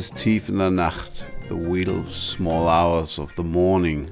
Ist 0.00 0.16
tief 0.16 0.48
in 0.48 0.56
der 0.56 0.70
Nacht, 0.70 1.12
the 1.50 1.54
wheel 1.54 2.02
small 2.08 2.66
hours 2.66 3.18
of 3.18 3.34
the 3.36 3.42
morning, 3.42 4.10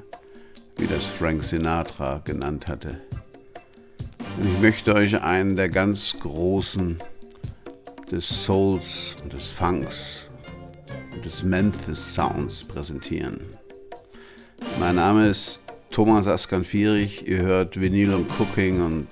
wie 0.77 0.87
das 0.87 1.07
Frank 1.07 1.43
Sinatra 1.43 2.21
genannt 2.27 2.69
hatte. 2.69 3.01
Und 4.37 4.53
ich 4.53 4.61
möchte 4.61 4.95
euch 4.95 5.19
einen 5.23 5.57
der 5.57 5.71
ganz 5.71 6.15
großen 6.21 6.99
des 8.13 8.29
Souls 8.29 9.17
und 9.23 9.33
des 9.33 9.47
Funks 9.47 10.29
und 11.15 11.25
des 11.25 11.43
Memphis 11.43 12.15
Sounds 12.15 12.63
präsentieren. 12.65 13.41
Mein 14.79 14.97
Name 14.97 15.31
ist 15.31 15.63
Thomas 15.91 16.27
Askanfierich, 16.27 17.27
ihr 17.27 17.41
hört 17.41 17.81
Vinyl 17.81 18.13
und 18.13 18.29
Cooking 18.39 18.83
und 18.83 19.09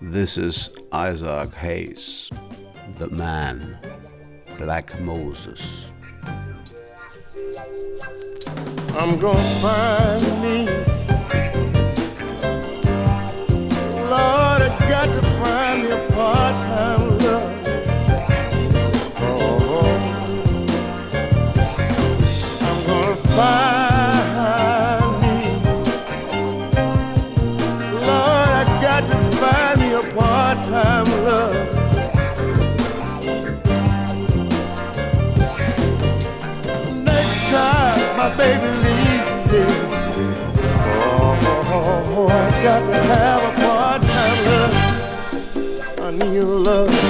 this 0.00 0.38
is 0.38 0.72
Isaac 0.94 1.50
Hayes, 1.60 2.30
the 2.98 3.14
man, 3.14 3.76
Black 4.60 5.00
Moses. 5.00 5.90
I'm 8.92 9.18
gonna 9.18 9.42
find 9.62 10.22
me. 10.42 10.66
Lord, 14.12 14.60
I 14.62 14.76
got 14.86 15.06
to 15.06 15.22
find 15.42 15.82
me 15.82 15.90
a 15.90 16.08
part-time 16.10 17.09
got 42.62 42.84
to 42.84 42.92
have 42.92 43.42
a 43.42 43.52
part-time 43.60 44.44
love. 44.44 44.74
I 45.98 46.10
need 46.10 46.42
love, 46.42 47.09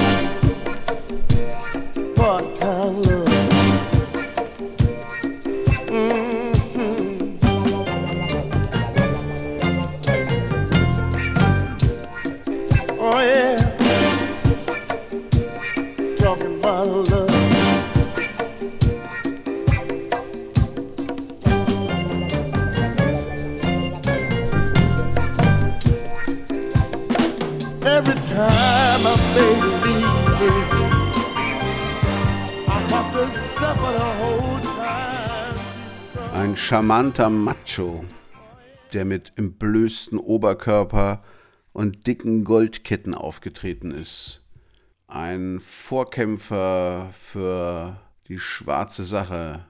charmanter 36.71 37.29
Macho, 37.29 38.05
der 38.93 39.03
mit 39.03 39.33
entblößten 39.35 40.17
Oberkörper 40.17 41.21
und 41.73 42.07
dicken 42.07 42.45
Goldketten 42.45 43.13
aufgetreten 43.13 43.91
ist. 43.91 44.41
Ein 45.05 45.59
Vorkämpfer 45.59 47.09
für 47.11 47.99
die 48.29 48.39
schwarze 48.39 49.03
Sache. 49.03 49.65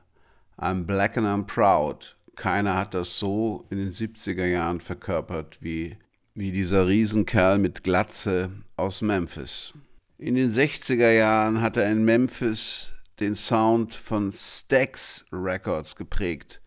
I'm 0.60 0.84
black 0.84 1.18
and 1.18 1.26
I'm 1.26 1.48
proud. 1.48 2.18
Keiner 2.36 2.78
hat 2.78 2.94
das 2.94 3.18
so 3.18 3.66
in 3.72 3.80
den 3.80 3.90
70er 3.90 4.46
Jahren 4.46 4.80
verkörpert 4.80 5.58
wie, 5.60 5.98
wie 6.36 6.52
dieser 6.52 6.88
Riesenkerl 6.88 7.58
mit 7.58 7.84
Glatze 7.84 8.52
aus 8.78 9.02
Memphis. 9.02 9.74
In 10.20 10.36
den 10.36 10.52
60er 10.52 11.10
Jahren 11.10 11.62
hat 11.62 11.78
er 11.78 11.92
in 11.92 12.06
Memphis 12.06 12.94
den 13.20 13.34
Sound 13.34 13.96
von 13.96 14.32
Stax 14.32 15.26
Records 15.32 15.96
geprägt. 15.96 16.61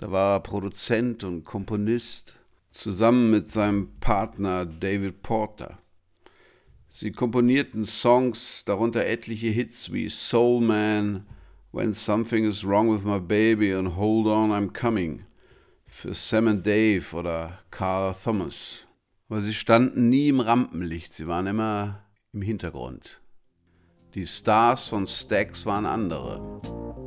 Da 0.00 0.10
war 0.10 0.36
er 0.36 0.40
Produzent 0.40 1.24
und 1.24 1.44
Komponist 1.44 2.38
zusammen 2.70 3.30
mit 3.30 3.50
seinem 3.50 3.98
Partner 4.00 4.64
David 4.64 5.20
Porter. 5.20 5.78
Sie 6.88 7.12
komponierten 7.12 7.84
Songs, 7.84 8.64
darunter 8.64 9.04
etliche 9.04 9.48
Hits 9.48 9.92
wie 9.92 10.08
Soul 10.08 10.62
Man, 10.62 11.26
When 11.72 11.92
Something 11.92 12.46
is 12.46 12.66
Wrong 12.66 12.90
with 12.90 13.04
My 13.04 13.20
Baby 13.20 13.74
und 13.74 13.94
Hold 13.96 14.26
On 14.28 14.50
I'm 14.52 14.72
Coming 14.72 15.26
für 15.86 16.14
Sam 16.14 16.48
and 16.48 16.66
Dave 16.66 17.04
oder 17.14 17.58
Carl 17.70 18.14
Thomas. 18.14 18.86
Aber 19.28 19.42
sie 19.42 19.52
standen 19.52 20.08
nie 20.08 20.30
im 20.30 20.40
Rampenlicht, 20.40 21.12
sie 21.12 21.26
waren 21.26 21.46
immer 21.46 22.06
im 22.32 22.40
Hintergrund. 22.40 23.19
Die 24.14 24.26
Stars 24.26 24.88
von 24.88 25.06
Stax 25.06 25.64
waren 25.66 25.86
andere. 25.86 26.40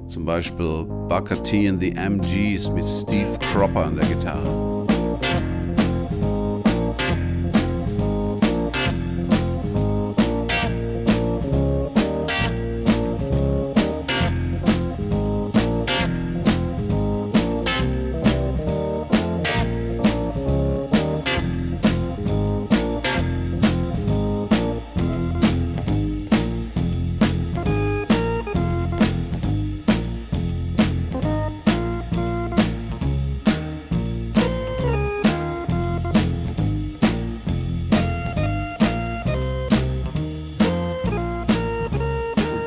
Zum 0.07 0.23
Beispiel 0.23 0.85
Booker 1.09 1.43
T 1.43 1.67
and 1.67 1.81
the 1.81 1.91
MGs 1.91 2.71
mit 2.71 2.87
Steve 2.87 3.37
Cropper 3.51 3.87
an 3.87 3.97
der 3.97 4.07
Gitarre. 4.07 4.62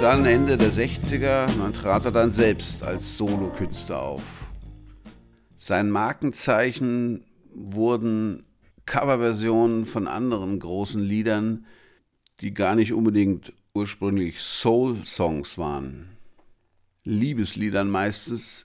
Dann 0.07 0.25
Ende 0.25 0.57
der 0.57 0.73
60er, 0.73 1.49
dann 1.59 1.73
trat 1.73 2.05
er 2.05 2.13
dann 2.13 2.31
selbst 2.31 2.85
als 2.85 3.19
Solokünstler 3.19 4.01
auf. 4.01 4.23
Sein 5.57 5.91
Markenzeichen 5.91 7.25
wurden 7.53 8.45
Coverversionen 8.85 9.85
von 9.85 10.07
anderen 10.07 10.61
großen 10.61 11.03
Liedern, 11.03 11.67
die 12.41 12.55
gar 12.55 12.77
nicht 12.77 12.93
unbedingt 12.93 13.53
ursprünglich 13.75 14.39
Soul-Songs 14.39 15.59
waren. 15.59 16.11
Liebesliedern 17.03 17.91
meistens, 17.91 18.65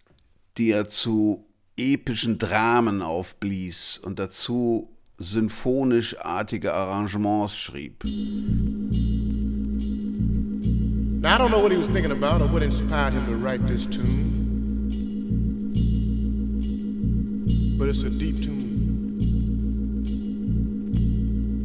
die 0.60 0.70
er 0.70 0.90
zu 0.90 1.48
epischen 1.76 2.38
Dramen 2.38 3.02
aufblies 3.02 3.98
und 3.98 4.20
dazu 4.20 4.96
sinfonischartige 5.18 6.72
Arrangements 6.72 7.58
schrieb. 7.58 8.04
Now, 11.22 11.36
I 11.36 11.38
don't 11.38 11.52
know 11.52 11.60
what 11.60 11.72
he 11.72 11.78
was 11.78 11.86
thinking 11.86 12.12
about 12.12 12.42
or 12.42 12.48
what 12.48 12.64
inspired 12.64 13.14
him 13.14 13.24
to 13.28 13.36
write 13.36 13.68
this 13.68 13.86
tune, 13.86 14.90
but 17.78 17.88
it's 17.88 18.02
a 18.02 18.10
deep 18.10 18.38
tune. 18.38 19.20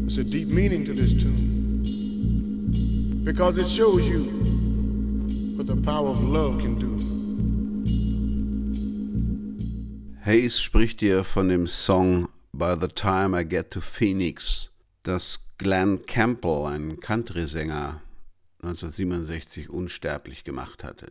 It's 0.06 0.18
a 0.18 0.24
deep 0.24 0.48
meaning 0.48 0.84
to 0.84 0.92
this 0.92 1.14
tune 1.14 1.80
because 3.24 3.56
it 3.56 3.66
shows 3.66 4.06
you 4.06 4.24
what 5.56 5.66
the 5.66 5.76
power 5.76 6.10
of 6.10 6.22
love 6.22 6.58
can 6.58 6.78
do. 6.78 6.98
Hayes 10.24 10.60
spricht 10.60 11.00
hier 11.00 11.24
von 11.24 11.48
dem 11.48 11.66
Song 11.66 12.28
By 12.52 12.74
the 12.74 12.88
Time 12.88 13.34
I 13.34 13.42
Get 13.42 13.70
to 13.70 13.80
Phoenix, 13.80 14.68
das 15.02 15.38
Glenn 15.56 16.04
Campbell, 16.04 16.66
ein 16.66 17.00
Country-Sänger, 17.00 18.02
1967 18.66 19.70
unsterblich 19.70 20.42
gemacht 20.44 20.82
hatte. 20.82 21.06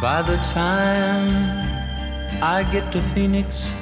By 0.00 0.22
the 0.22 0.38
time 0.52 1.30
I 2.42 2.64
get 2.72 2.90
to 2.92 3.00
Phoenix, 3.00 3.72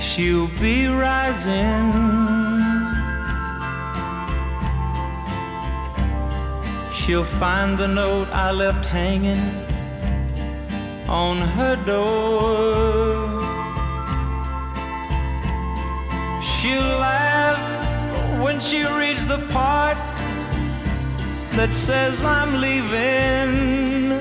she'll 0.00 0.48
be 0.60 0.88
rising. 0.88 1.92
She'll 6.90 7.22
find 7.24 7.76
the 7.76 7.86
note 7.86 8.28
I 8.32 8.50
left 8.50 8.86
hanging 8.86 9.67
on 11.08 11.38
her 11.38 11.76
door. 11.84 13.28
She'll 16.42 16.92
laugh 17.00 18.42
when 18.42 18.60
she 18.60 18.84
reads 18.84 19.24
the 19.26 19.38
part 19.48 19.96
that 21.56 21.72
says 21.72 22.24
I'm 22.24 22.60
leaving. 22.60 24.18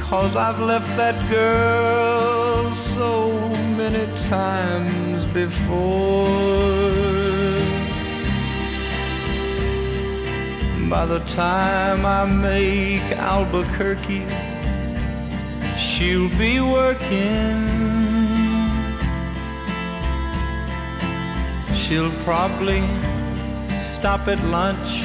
Cause 0.00 0.36
I've 0.36 0.60
left 0.60 0.94
that 0.98 1.16
girl 1.30 2.74
so 2.74 3.32
many 3.78 4.06
times 4.28 5.24
before. 5.32 7.21
By 10.92 11.06
the 11.06 11.20
time 11.20 12.04
I 12.04 12.26
make 12.26 13.16
Albuquerque, 13.16 14.26
she'll 15.78 16.28
be 16.36 16.60
working. 16.60 17.64
She'll 21.74 22.12
probably 22.24 22.82
stop 23.80 24.28
at 24.28 24.38
lunch 24.44 25.02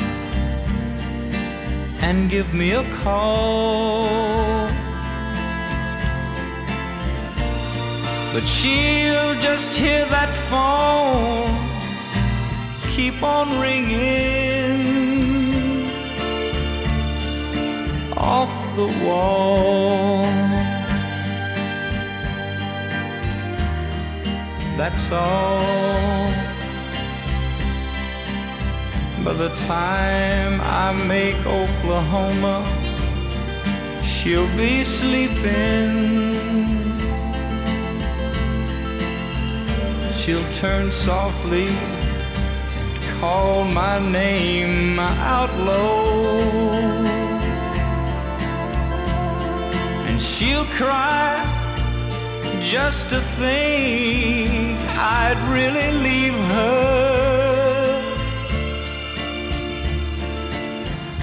and 2.04 2.30
give 2.30 2.54
me 2.54 2.74
a 2.74 2.84
call. 2.98 4.10
But 8.34 8.46
she'll 8.46 9.36
just 9.40 9.74
hear 9.74 10.06
that 10.08 10.36
phone 10.50 11.48
keep 12.94 13.24
on 13.24 13.62
ringing 13.62 14.57
off 18.18 18.76
the 18.76 18.88
wall. 19.06 20.24
That's 24.78 25.12
all. 25.12 26.32
By 29.24 29.34
the 29.34 29.50
time 29.68 30.62
I 30.62 30.94
make 31.06 31.40
Oklahoma, 31.46 32.66
she'll 34.04 34.48
be 34.56 34.84
sleeping. 34.84 36.28
She'll 40.14 40.52
turn 40.54 40.92
softly 40.92 41.68
and 41.68 43.20
call 43.20 43.64
my 43.64 44.00
name 44.00 45.00
out 45.00 45.54
low. 45.60 46.97
She'll 50.28 50.66
cry 50.76 51.32
just 52.62 53.10
to 53.10 53.22
think 53.22 54.78
I'd 54.90 55.40
really 55.56 55.92
leave 56.08 56.38
her. 56.54 56.98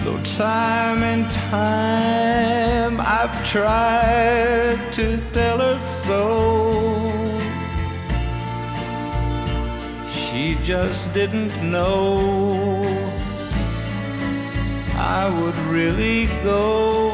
Though 0.03 0.23
time 0.23 1.03
and 1.03 1.31
time 1.31 2.99
I've 2.99 3.37
tried 3.45 4.79
to 4.95 5.19
tell 5.33 5.59
her 5.59 5.79
so. 5.81 6.23
She 10.09 10.57
just 10.63 11.13
didn't 11.13 11.55
know 11.63 12.83
I 14.97 15.29
would 15.29 15.57
really 15.77 16.27
go. 16.43 17.14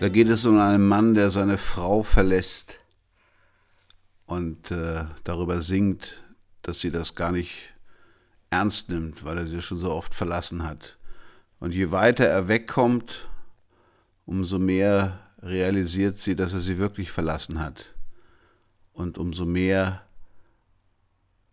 Da 0.00 0.08
geht 0.08 0.28
es 0.28 0.44
um 0.44 0.60
einen 0.60 0.86
Mann, 0.86 1.14
der 1.14 1.32
seine 1.32 1.58
Frau 1.58 2.04
verlässt 2.04 2.78
und 4.26 4.70
äh, 4.70 5.06
darüber 5.24 5.60
singt, 5.60 6.22
dass 6.62 6.78
sie 6.78 6.92
das 6.92 7.16
gar 7.16 7.32
nicht 7.32 7.74
ernst 8.48 8.90
nimmt, 8.90 9.24
weil 9.24 9.38
er 9.38 9.48
sie 9.48 9.60
schon 9.60 9.78
so 9.78 9.90
oft 9.90 10.14
verlassen 10.14 10.62
hat. 10.62 10.98
Und 11.58 11.74
je 11.74 11.90
weiter 11.90 12.24
er 12.26 12.46
wegkommt, 12.46 13.28
umso 14.24 14.60
mehr 14.60 15.18
realisiert 15.42 16.18
sie, 16.18 16.36
dass 16.36 16.52
er 16.52 16.60
sie 16.60 16.78
wirklich 16.78 17.10
verlassen 17.10 17.58
hat. 17.58 17.96
Und 18.92 19.18
umso 19.18 19.46
mehr 19.46 20.04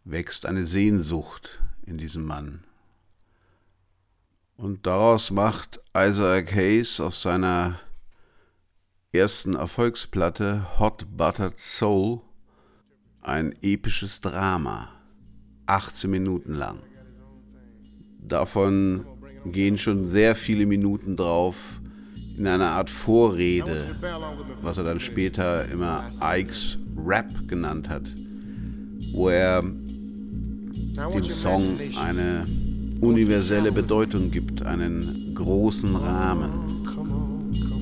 wächst 0.03 0.45
eine 0.45 0.65
Sehnsucht 0.65 1.62
in 1.83 1.98
diesem 1.98 2.25
Mann. 2.25 2.63
Und 4.56 4.86
daraus 4.86 5.31
macht 5.31 5.80
Isaac 5.98 6.53
Hayes 6.53 7.00
auf 7.00 7.15
seiner 7.15 7.80
ersten 9.17 9.56
Erfolgsplatte 9.56 10.65
Hot 10.79 11.06
Buttered 11.15 11.57
Soul 11.57 12.21
ein 13.21 13.53
episches 13.62 14.21
Drama, 14.21 14.89
18 15.65 16.09
Minuten 16.09 16.53
lang. 16.53 16.79
Davon 18.19 19.06
gehen 19.45 19.77
schon 19.77 20.06
sehr 20.06 20.35
viele 20.35 20.65
Minuten 20.65 21.15
drauf 21.15 21.81
in 22.38 22.47
einer 22.47 22.71
Art 22.71 22.89
Vorrede, 22.89 23.95
was 24.62 24.77
er 24.77 24.83
dann 24.83 25.00
später 25.00 25.67
immer 25.69 26.09
Ike's 26.21 26.77
Rap 26.97 27.29
genannt 27.47 27.89
hat, 27.89 28.03
wo 29.12 29.29
er 29.29 29.62
dem 29.62 31.29
Song 31.29 31.79
eine 32.01 32.44
universelle 33.01 33.71
Bedeutung 33.71 34.31
gibt, 34.31 34.62
einen 34.62 35.34
großen 35.36 35.95
Rahmen 35.95 36.85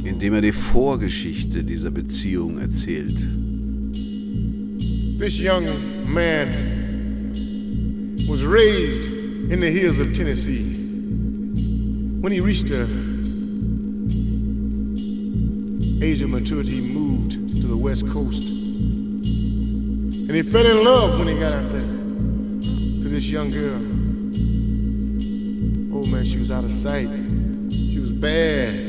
indem 0.03 0.33
er 0.33 0.41
die 0.41 0.51
Vorgeschichte 0.51 1.63
dieser 1.63 1.91
Beziehung 1.91 2.59
erzählt. 2.59 3.17
This 5.17 5.39
young 5.39 5.65
man 6.07 6.49
was 8.27 8.43
raised 8.43 9.05
in 9.49 9.61
the 9.61 9.69
hills 9.69 9.99
of 9.99 10.13
Tennessee. 10.13 10.71
When 12.21 12.31
he 12.31 12.39
reached 12.39 12.67
the 12.67 12.87
age 16.01 16.21
of 16.21 16.29
maturity, 16.29 16.71
he 16.71 16.81
moved 16.81 17.31
to 17.61 17.67
the 17.67 17.77
West 17.77 18.07
Coast. 18.09 18.43
And 20.27 20.31
he 20.31 20.41
fell 20.41 20.65
in 20.65 20.83
love 20.83 21.19
when 21.19 21.27
he 21.27 21.39
got 21.39 21.53
out 21.53 21.69
there 21.71 21.79
to 21.79 23.09
this 23.09 23.29
young 23.29 23.49
girl. 23.49 23.79
Oh 25.95 26.05
man, 26.07 26.25
she 26.25 26.39
was 26.39 26.49
out 26.51 26.63
of 26.63 26.71
sight. 26.71 27.07
She 27.71 27.99
was 27.99 28.11
bad. 28.11 28.82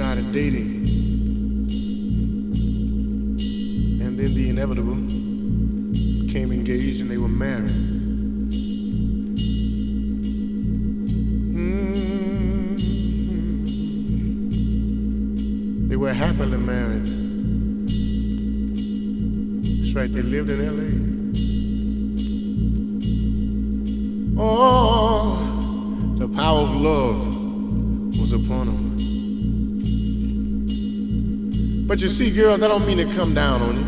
Started 0.00 0.30
dating. 0.32 0.86
And 4.00 4.16
then 4.16 4.32
the 4.32 4.48
inevitable 4.48 4.94
became 6.24 6.52
engaged 6.52 7.00
and 7.00 7.10
they 7.10 7.18
were 7.18 7.26
married. 7.26 7.68
Mm-hmm. 11.56 12.28
They 15.88 15.96
were 15.96 16.12
happily 16.12 16.58
married. 16.58 17.06
That's 19.64 19.94
right, 19.94 20.12
they 20.12 20.22
lived 20.22 20.50
in 20.50 20.60
LA. 20.76 20.90
Oh, 24.40 26.14
the 26.20 26.28
power 26.28 26.60
of 26.60 26.76
love 26.76 27.26
was 28.20 28.32
upon 28.32 28.66
them. 28.66 28.87
But 31.88 32.00
you 32.02 32.08
see, 32.08 32.30
girls, 32.30 32.62
I 32.62 32.68
don't 32.68 32.86
mean 32.86 32.98
to 32.98 33.06
come 33.14 33.32
down 33.32 33.62
on 33.62 33.76
you. 33.78 33.84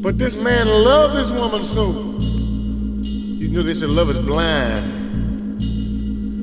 But 0.00 0.16
this 0.16 0.36
man 0.36 0.68
loved 0.68 1.16
this 1.16 1.32
woman 1.32 1.64
so. 1.64 1.88
You 3.02 3.48
know 3.48 3.62
they 3.62 3.74
said 3.74 3.90
love 3.90 4.08
is 4.08 4.20
blind. 4.20 5.60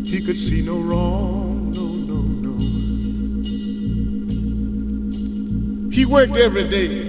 He 0.05 0.19
could 0.19 0.37
see 0.37 0.61
no 0.61 0.81
wrong, 0.81 1.71
no, 1.71 1.85
no, 1.85 2.21
no. 2.21 2.57
He 5.89 6.05
worked 6.05 6.35
every 6.35 6.67
day. 6.67 6.99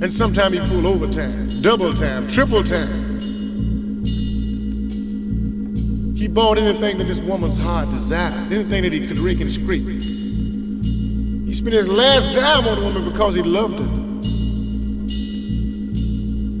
And 0.00 0.12
sometimes 0.12 0.54
he 0.54 0.60
pulled 0.60 0.86
overtime, 0.86 1.48
double 1.60 1.92
time, 1.92 2.28
triple 2.28 2.62
time. 2.62 3.18
He 6.14 6.28
bought 6.28 6.56
anything 6.56 6.98
that 6.98 7.08
this 7.08 7.20
woman's 7.20 7.58
heart 7.58 7.90
desired, 7.90 8.52
anything 8.52 8.84
that 8.84 8.92
he 8.92 9.08
could 9.08 9.18
rake 9.18 9.40
and 9.40 9.50
scrape. 9.50 10.21
Spent 11.62 11.74
his 11.74 11.86
last 11.86 12.34
dime 12.34 12.66
on 12.66 12.76
a 12.76 12.80
woman 12.80 13.08
because 13.08 13.36
he 13.36 13.42
loved 13.42 13.78
her. 13.78 13.84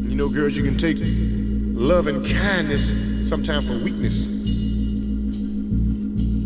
You 0.08 0.14
know, 0.14 0.28
girls, 0.28 0.56
you 0.56 0.62
can 0.62 0.78
take 0.78 0.98
love 1.00 2.06
and 2.06 2.24
kindness 2.24 2.92
sometimes 3.28 3.66
for 3.66 3.76
weakness. 3.82 4.26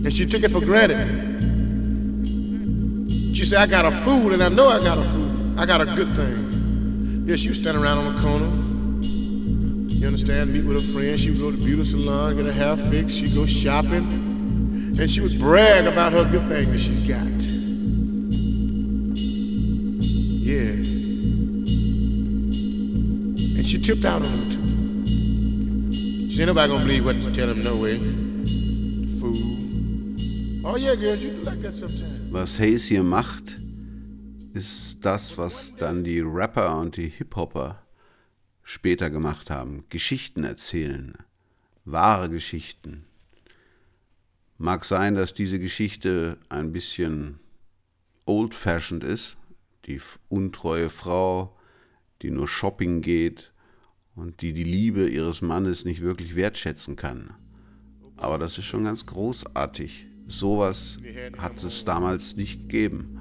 And 0.07 0.11
she 0.11 0.25
took 0.25 0.43
it 0.43 0.51
for 0.51 0.61
granted. 0.61 1.43
She 3.37 3.45
said, 3.45 3.61
I 3.61 3.67
got 3.67 3.85
a 3.85 3.91
fool, 3.91 4.33
and 4.33 4.43
I 4.43 4.49
know 4.49 4.69
I 4.69 4.79
got 4.79 4.97
a 4.97 5.03
fool. 5.03 5.61
I 5.61 5.67
got 5.67 5.83
a 5.83 5.85
good 5.95 6.17
thing. 6.17 7.25
Yeah, 7.27 7.37
she 7.37 7.51
was 7.51 7.61
standing 7.61 7.83
around 7.83 7.99
on 7.99 8.15
the 8.15 8.21
corner. 8.23 8.47
You 10.01 10.07
understand? 10.07 10.55
Meet 10.55 10.65
with 10.65 10.79
a 10.79 10.93
friend. 10.95 11.21
She 11.21 11.29
would 11.31 11.41
go 11.41 11.51
to 11.51 11.59
beauty 11.59 11.85
salon, 11.85 12.37
get 12.37 12.47
her 12.47 12.53
hair 12.53 12.79
fixed. 12.79 13.19
She'd 13.19 13.35
go 13.35 13.45
shopping. 13.45 14.09
And 14.99 15.11
she 15.11 15.21
would 15.21 15.39
brag 15.39 15.85
about 15.85 16.15
her 16.15 16.25
good 16.25 16.49
thing 16.49 16.73
that 16.73 16.79
she's 16.79 17.07
got. 17.07 17.56
Tipped 23.87 24.05
out 24.05 24.21
on 24.21 24.29
him 24.29 24.51
too. 24.51 26.45
Nobody 26.45 26.69
gonna 26.69 26.85
believe 26.85 27.05
what 27.05 27.23
you 27.23 27.31
tell 27.31 27.49
him 27.49 27.63
no 27.63 27.77
way. 27.77 27.99
Fool. 29.21 29.37
Oh 30.65 30.77
yeah, 30.77 30.97
girls, 30.97 31.23
you 31.23 31.31
like 31.45 31.63
that 31.63 31.73
sometimes. 31.73 32.33
Was 32.33 32.59
Hayes 32.59 32.87
hier 32.87 33.05
macht, 33.05 33.57
ist 34.55 35.05
das, 35.05 35.39
was 35.39 35.77
dann 35.77 36.03
die 36.03 36.19
Rapper 36.19 36.77
und 36.77 36.97
die 36.97 37.09
Hip-Hopper 37.09 37.81
später 38.65 39.09
gemacht 39.09 39.51
haben. 39.51 39.85
Geschichten 39.89 40.43
erzählen. 40.43 41.15
Wahre 41.85 42.29
Geschichten. 42.29 43.05
Mag 44.59 44.85
sein, 44.85 45.15
dass 45.15 45.33
diese 45.33 45.61
Geschichte 45.61 46.39
ein 46.49 46.73
bisschen 46.73 47.39
old-fashioned 48.25 49.05
ist. 49.05 49.37
Die 49.85 50.01
untreue 50.29 50.91
Frau, 50.91 51.57
die 52.23 52.33
nur 52.33 52.49
shopping 52.49 53.01
geht 53.01 53.53
und 54.17 54.41
die 54.41 54.53
die 54.53 54.65
Liebe 54.65 55.09
ihres 55.09 55.43
Mannes 55.43 55.85
nicht 55.85 56.01
wirklich 56.01 56.35
wertschätzen 56.35 56.97
kann. 56.97 57.31
Aber 58.17 58.39
das 58.39 58.59
ist 58.59 58.65
schon 58.65 58.85
ganz 58.85 59.05
großartig. 59.07 60.07
Sowas 60.27 60.99
hat 61.39 61.63
es 61.63 61.85
damals 61.85 62.35
nicht 62.35 62.63
gegeben, 62.63 63.21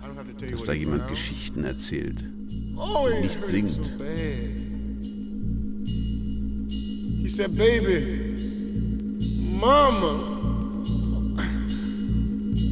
dass 0.50 0.64
da 0.64 0.74
jemand 0.74 1.08
Geschichten 1.08 1.64
erzählt 1.64 2.24
und 2.76 3.22
nicht 3.22 3.46
singt. 3.46 3.80
He 7.22 7.30
said, 7.30 7.56
baby, 7.56 8.36
mama, 9.60 10.14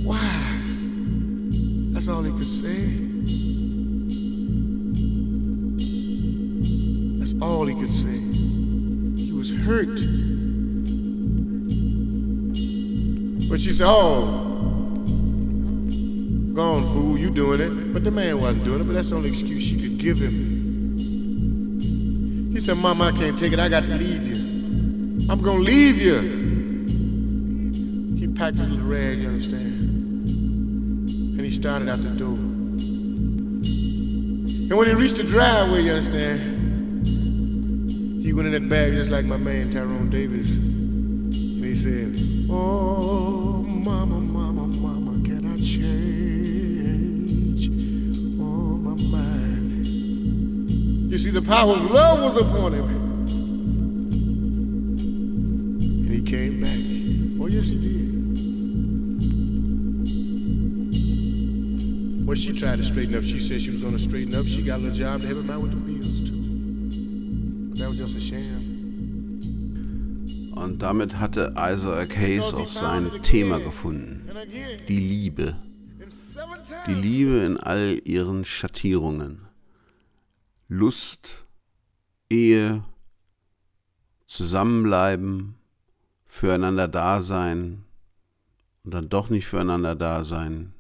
why? 0.03 0.18
That's 1.94 2.08
all 2.08 2.24
he 2.24 2.32
could 2.32 2.44
say. 2.44 3.12
All 7.44 7.66
he 7.66 7.76
could 7.76 7.92
say. 7.92 8.20
He 9.22 9.34
was 9.34 9.52
hurt. 9.52 10.00
But 13.50 13.60
she 13.60 13.74
said, 13.74 13.88
oh, 13.88 14.24
gone, 16.54 16.84
fool, 16.94 17.18
you 17.18 17.30
doing 17.30 17.60
it. 17.60 17.94
But 17.94 18.04
the 18.04 18.12
man 18.12 18.40
wasn't 18.40 18.64
doing 18.64 18.82
it, 18.82 18.86
but 18.86 18.94
that's 18.94 19.10
the 19.10 19.18
only 19.18 19.30
excuse 19.30 19.62
she 19.62 19.78
could 19.78 19.98
give 19.98 20.18
him. 20.18 20.54
He 22.54 22.60
said, 22.60 22.78
Mama, 22.78 23.06
I 23.06 23.12
can't 23.12 23.38
take 23.38 23.52
it. 23.52 23.60
I 23.60 23.68
got 23.68 23.84
to 23.84 23.96
leave 23.96 24.28
you. 24.28 24.36
I'm 25.30 25.42
going 25.42 25.58
to 25.58 25.64
leave 25.64 25.98
you. 25.98 26.20
He 28.18 28.28
packed 28.28 28.60
his 28.60 28.70
little 28.70 28.86
rag, 28.86 29.20
you 29.20 29.28
understand? 29.28 30.30
And 30.30 31.42
he 31.42 31.52
started 31.52 31.90
out 31.90 31.98
the 31.98 32.12
door. 32.12 32.38
And 34.70 34.78
when 34.78 34.88
he 34.88 34.94
reached 34.94 35.18
the 35.18 35.24
driveway, 35.24 35.84
you 35.84 35.92
understand, 35.92 36.52
he 38.24 38.32
went 38.32 38.48
in 38.48 38.53
that 38.53 38.70
bag 38.70 38.94
just 38.94 39.12
like 39.12 39.25
my 39.25 39.36
man 39.36 39.70
Tyrone 39.70 40.10
Davis. 40.10 40.56
And 40.56 41.65
he 41.65 41.75
said, 41.75 42.15
Oh, 42.50 43.63
mama, 43.63 44.22
mama, 44.22 44.68
mama, 44.77 45.22
can 45.25 45.51
I 45.51 45.56
change? 45.56 47.68
Oh, 48.39 48.77
my 48.77 48.96
mind. 49.12 49.86
You 51.12 51.18
see, 51.18 51.32
the 51.32 51.42
power 51.42 51.74
of 51.74 51.92
love 51.92 52.22
was 52.22 52.38
upon 52.38 52.74
him. 52.74 52.88
And 56.06 56.10
he 56.10 56.22
came 56.22 56.62
back. 56.62 56.80
Oh, 57.44 57.48
yes, 57.48 57.68
he 57.68 57.77
did. 57.77 58.13
Well, 62.25 62.38
she 62.38 62.53
tried 62.53 62.77
to 62.77 62.86
straighten 62.86 63.15
up. 63.15 63.24
She 63.25 63.38
said 63.38 63.60
she 63.60 63.70
was 63.70 63.82
going 63.82 63.92
to 63.94 64.00
straighten 64.00 64.34
up. 64.34 64.46
She 64.46 64.63
got 64.63 64.80
a 64.80 64.84
little 64.84 64.98
job 64.98 65.20
to 65.20 65.27
help 65.27 65.39
him 65.39 65.50
out 65.50 65.62
with 65.62 65.72
the 65.72 65.93
Und 70.56 70.80
damit 70.80 71.18
hatte 71.18 71.54
Isaac 71.58 72.16
Hayes 72.16 72.54
auch 72.54 72.68
sein 72.68 73.10
Thema 73.22 73.60
gefunden. 73.60 74.30
Die 74.88 74.98
Liebe. 74.98 75.56
Die 76.88 76.94
Liebe 76.94 77.44
in 77.46 77.58
all 77.58 78.00
ihren 78.06 78.46
Schattierungen. 78.46 79.48
Lust, 80.68 81.46
Ehe, 82.30 82.82
Zusammenbleiben, 84.28 85.56
füreinander 86.26 86.88
da 86.88 87.22
sein 87.22 87.84
und 88.84 88.94
dann 88.94 89.10
doch 89.10 89.30
nicht 89.30 89.46
füreinander 89.46 89.96
da 89.96 90.24
sein. 90.24 90.74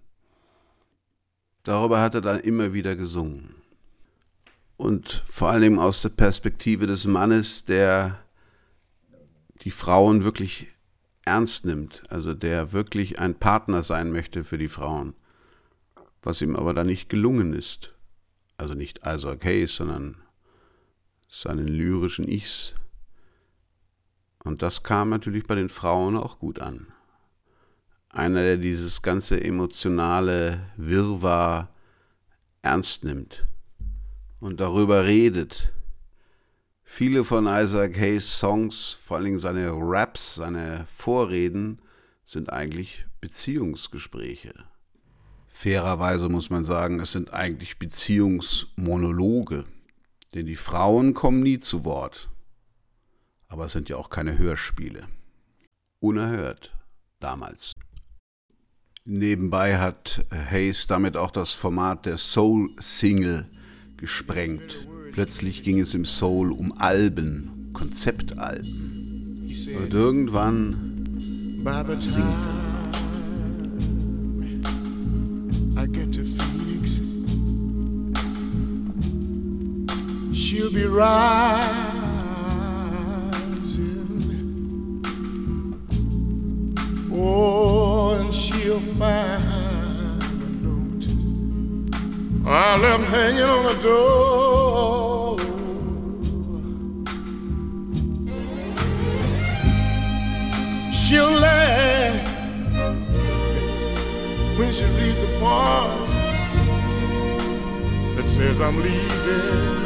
Darüber 1.63 2.01
hat 2.01 2.15
er 2.15 2.21
dann 2.21 2.39
immer 2.39 2.73
wieder 2.73 2.95
gesungen. 2.95 3.55
Und 4.77 5.23
vor 5.27 5.49
allem 5.49 5.79
aus 5.79 6.01
der 6.01 6.09
Perspektive 6.09 6.87
des 6.87 7.05
Mannes, 7.05 7.65
der 7.65 8.19
die 9.61 9.71
Frauen 9.71 10.23
wirklich 10.23 10.67
ernst 11.25 11.65
nimmt, 11.65 12.03
also 12.09 12.33
der 12.33 12.73
wirklich 12.73 13.19
ein 13.19 13.35
Partner 13.35 13.83
sein 13.83 14.11
möchte 14.11 14.43
für 14.43 14.57
die 14.57 14.67
Frauen, 14.67 15.15
was 16.21 16.41
ihm 16.41 16.55
aber 16.55 16.73
dann 16.73 16.87
nicht 16.87 17.07
gelungen 17.07 17.53
ist. 17.53 17.95
Also 18.57 18.73
nicht 18.73 19.01
Isaac 19.05 19.45
Hayes, 19.45 19.75
sondern 19.75 20.17
seinen 21.29 21.67
lyrischen 21.67 22.27
Ichs. 22.27 22.75
Und 24.43 24.61
das 24.61 24.83
kam 24.83 25.09
natürlich 25.09 25.45
bei 25.45 25.55
den 25.55 25.69
Frauen 25.69 26.17
auch 26.17 26.39
gut 26.39 26.59
an. 26.59 26.87
Einer, 28.09 28.43
der 28.43 28.57
dieses 28.57 29.01
ganze 29.01 29.41
emotionale 29.41 30.71
Wirrwarr 30.77 31.69
ernst 32.61 33.03
nimmt 33.03 33.45
und 34.43 34.59
darüber 34.59 35.05
redet. 35.05 35.71
Viele 36.83 37.23
von 37.23 37.47
Isaac 37.47 37.97
Hayes 37.97 38.39
Songs, 38.39 38.91
vor 38.91 39.15
allem 39.15 39.39
seine 39.39 39.71
Raps, 39.71 40.35
seine 40.35 40.85
Vorreden, 40.85 41.81
sind 42.25 42.51
eigentlich 42.51 43.05
Beziehungsgespräche. 43.21 44.53
Fairerweise 45.47 46.27
muss 46.27 46.49
man 46.49 46.65
sagen, 46.65 46.99
es 46.99 47.13
sind 47.13 47.31
eigentlich 47.33 47.79
Beziehungsmonologe, 47.79 49.63
denn 50.33 50.45
die 50.45 50.57
Frauen 50.57 51.13
kommen 51.13 51.41
nie 51.41 51.61
zu 51.61 51.85
Wort. 51.85 52.29
Aber 53.47 53.67
es 53.67 53.71
sind 53.71 53.87
ja 53.87 53.95
auch 53.95 54.09
keine 54.09 54.37
Hörspiele. 54.37 55.07
Unerhört 56.01 56.77
damals. 57.21 57.71
Nebenbei 59.05 59.77
hat 59.79 60.25
Hayes 60.31 60.85
damit 60.87 61.15
auch 61.15 61.31
das 61.31 61.53
Format 61.53 62.05
der 62.05 62.17
Soul-Single 62.17 63.49
gesprengt. 63.97 64.87
Plötzlich 65.11 65.63
ging 65.63 65.79
es 65.79 65.93
im 65.93 66.05
Soul 66.05 66.51
um 66.51 66.73
Alben, 66.73 67.69
Konzeptalben. 67.73 69.45
Und 69.77 69.93
irgendwann 69.93 71.17
singt 71.99 72.25
er. 72.25 72.63
I 75.75 75.87
get 75.87 76.13
to 76.13 76.23
Phoenix, 76.23 76.99
she'll 80.31 80.71
be 80.71 80.85
rising. 80.85 81.83
Oh, 87.11 88.15
and 88.19 88.33
she'll 88.33 88.79
find 88.79 89.52
I 92.45 92.77
left 92.77 93.03
hanging 93.05 93.43
on 93.43 93.63
the 93.65 93.73
door. 93.81 95.39
She'll 100.91 101.31
laugh 101.39 102.27
when 104.57 104.71
she 104.71 104.83
reads 104.83 105.19
the 105.19 105.37
part 105.39 106.07
that 108.15 108.25
says 108.27 108.59
I'm 108.59 108.81
leaving. 108.81 109.83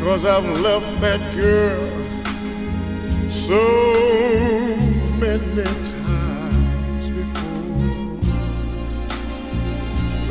Cause 0.00 0.24
I've 0.24 0.60
left 0.60 1.00
that 1.02 1.20
girl 1.34 1.88
so 3.28 3.62
many 5.20 5.62
times 5.62 5.99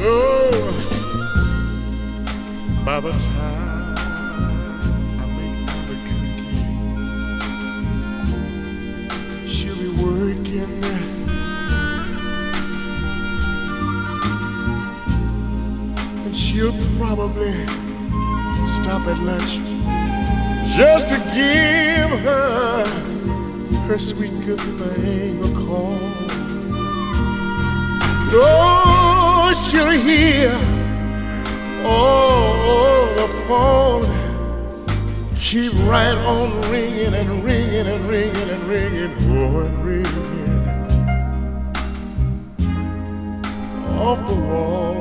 Oh, 0.02 0.52
by 2.86 3.02
the 3.02 3.12
time 3.12 3.98
I 5.20 5.26
make 5.36 5.68
cookie, 9.36 9.48
she'll 9.48 9.76
be 9.76 9.90
working. 10.02 10.84
And 16.24 16.34
she'll 16.34 16.72
probably 16.98 17.54
stop 18.80 19.06
at 19.06 19.20
lunch 19.20 19.60
just 20.78 21.10
to 21.10 21.18
give 21.36 22.12
her 22.22 22.86
her 23.86 23.98
sweet 23.98 24.32
good 24.46 24.62
thing 24.62 25.44
a 25.44 25.46
call. 25.54 25.98
Oh. 28.32 28.99
Oh, 29.52 29.54
she'll 29.54 29.90
hear 29.90 30.52
oh 31.84 33.12
the 33.18 33.28
phone 33.48 34.06
keep 35.36 35.74
right 35.90 36.16
on 36.16 36.62
ringing 36.70 37.16
and 37.16 37.44
ringing 37.44 37.88
and 37.88 38.08
ringing 38.08 38.48
and 38.48 38.64
ringing, 38.66 39.12
oh 39.32 39.62
and 39.66 39.84
ringing 39.84 40.64
off 43.98 44.20
the 44.30 44.36
wall. 44.36 44.94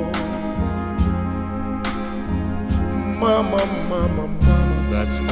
Mama, 3.19 3.63
mama, 3.87 4.27
mama, 4.27 4.87
that's 4.89 5.19
all. 5.19 5.27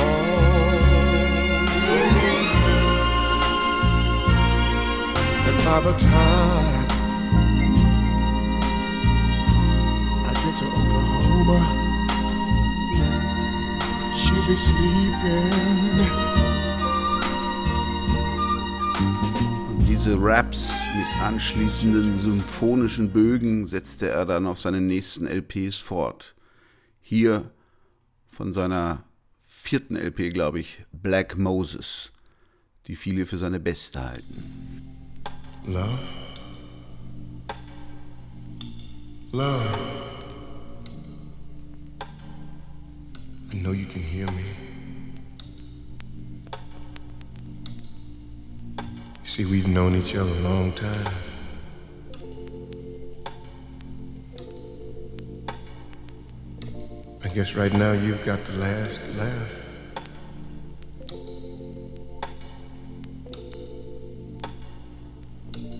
And 5.47 5.57
by 5.65 5.79
the 5.79 5.97
time 5.97 6.86
Oklahoma, 11.47 11.63
she'll 14.13 14.45
be 14.47 14.57
sleeping. 14.57 16.07
Diese 19.87 20.17
Raps 20.19 20.85
mit 20.95 21.23
anschließenden 21.23 22.17
symphonischen 22.17 23.11
Bögen 23.11 23.65
setzte 23.65 24.09
er 24.09 24.25
dann 24.25 24.45
auf 24.45 24.59
seinen 24.59 24.87
nächsten 24.87 25.25
LPs 25.25 25.77
fort. 25.77 26.35
Hier 27.01 27.49
von 28.27 28.51
seiner 28.51 29.03
vierten 29.47 29.95
LP, 29.95 30.33
glaube 30.33 30.59
ich, 30.59 30.83
Black 30.91 31.37
Moses, 31.37 32.11
die 32.87 32.95
viele 32.95 33.25
für 33.25 33.37
seine 33.37 33.61
beste 33.61 34.03
halten. 34.03 35.23
Love? 35.65 35.99
Love. 39.31 40.06
I 43.51 43.55
know 43.55 43.71
you 43.71 43.85
can 43.85 44.01
hear 44.03 44.27
me. 44.31 44.43
See, 49.23 49.45
we've 49.45 49.67
known 49.67 49.95
each 49.95 50.15
other 50.15 50.29
a 50.29 50.41
long 50.41 50.73
time. 50.73 51.07
I 57.23 57.27
guess 57.29 57.55
right 57.55 57.73
now 57.73 57.91
you've 57.91 58.23
got 58.25 58.43
the 58.45 58.53
last 58.53 59.01
laugh. 59.17 59.51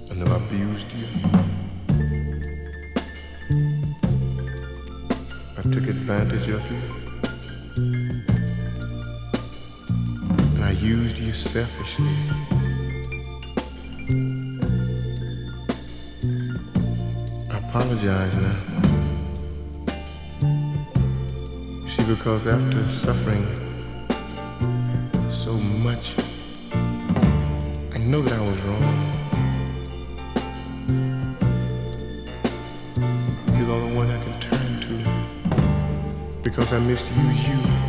I 0.10 0.14
know 0.14 0.26
I 0.26 0.38
abused 0.38 0.94
you. 0.94 1.08
I 5.58 5.62
took 5.64 5.88
advantage 5.88 6.48
of 6.50 6.72
you. 6.72 6.97
I 10.68 10.72
used 10.72 11.18
you 11.18 11.32
selfishly. 11.32 12.10
I 17.50 17.58
apologize 17.58 18.36
now. 18.36 18.60
You 21.84 21.88
see, 21.88 22.04
because 22.04 22.48
after 22.48 22.86
suffering 22.86 23.46
so 25.32 25.54
much, 25.54 26.18
I 27.94 28.00
know 28.00 28.22
that 28.22 28.34
I 28.34 28.42
was 28.46 28.62
wrong. 28.64 29.14
You're 33.56 33.68
the 33.68 33.72
only 33.72 33.96
one 33.96 34.12
I 34.12 34.22
can 34.22 34.40
turn 34.42 34.82
to 34.82 36.42
because 36.44 36.74
I 36.74 36.80
misused 36.80 37.48
you. 37.48 37.87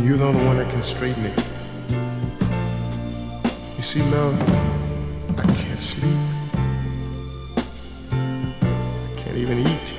And 0.00 0.08
you're 0.08 0.16
the 0.16 0.24
only 0.24 0.42
one 0.46 0.56
that 0.56 0.70
can 0.70 0.82
straighten 0.82 1.26
it. 1.26 1.38
You 3.76 3.82
see, 3.82 4.00
love, 4.04 4.34
I 5.38 5.44
can't 5.54 5.78
sleep. 5.78 6.16
I 8.10 9.12
can't 9.18 9.36
even 9.36 9.58
eat. 9.58 9.89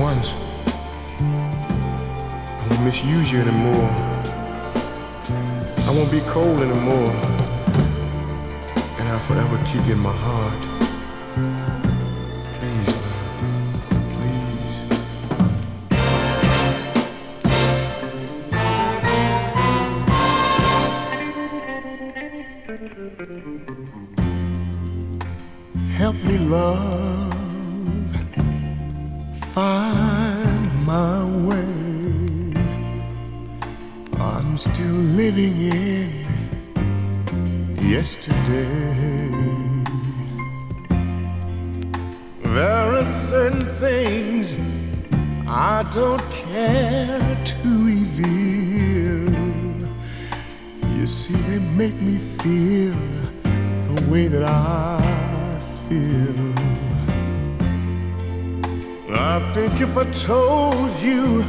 Once, 0.00 0.32
I 1.20 2.66
won't 2.70 2.84
misuse 2.84 3.30
you 3.30 3.40
anymore. 3.40 3.90
I 5.76 5.92
won't 5.94 6.10
be 6.10 6.20
cold 6.20 6.60
anymore. 6.60 7.12
And 8.98 9.08
I'll 9.08 9.20
forever 9.20 9.62
keep 9.66 9.84
you 9.86 9.92
in 9.92 9.98
my 9.98 10.12
heart. 10.12 10.69
See, 51.10 51.34
they 51.34 51.58
make 51.74 52.00
me 52.00 52.18
feel 52.40 52.94
the 53.42 54.10
way 54.10 54.28
that 54.28 54.44
I 54.44 55.60
feel. 55.88 56.54
I 59.12 59.52
think 59.52 59.80
if 59.80 59.96
I 59.96 60.04
told 60.12 60.96
you, 61.00 61.44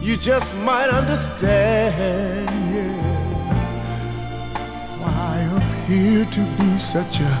you 0.00 0.16
just 0.16 0.56
might 0.58 0.88
understand. 0.88 2.48
Yeah. 2.72 2.94
Why 5.00 5.10
I 5.34 5.40
appear 5.58 6.24
to 6.26 6.40
be 6.58 6.78
such 6.78 7.18
a, 7.20 7.32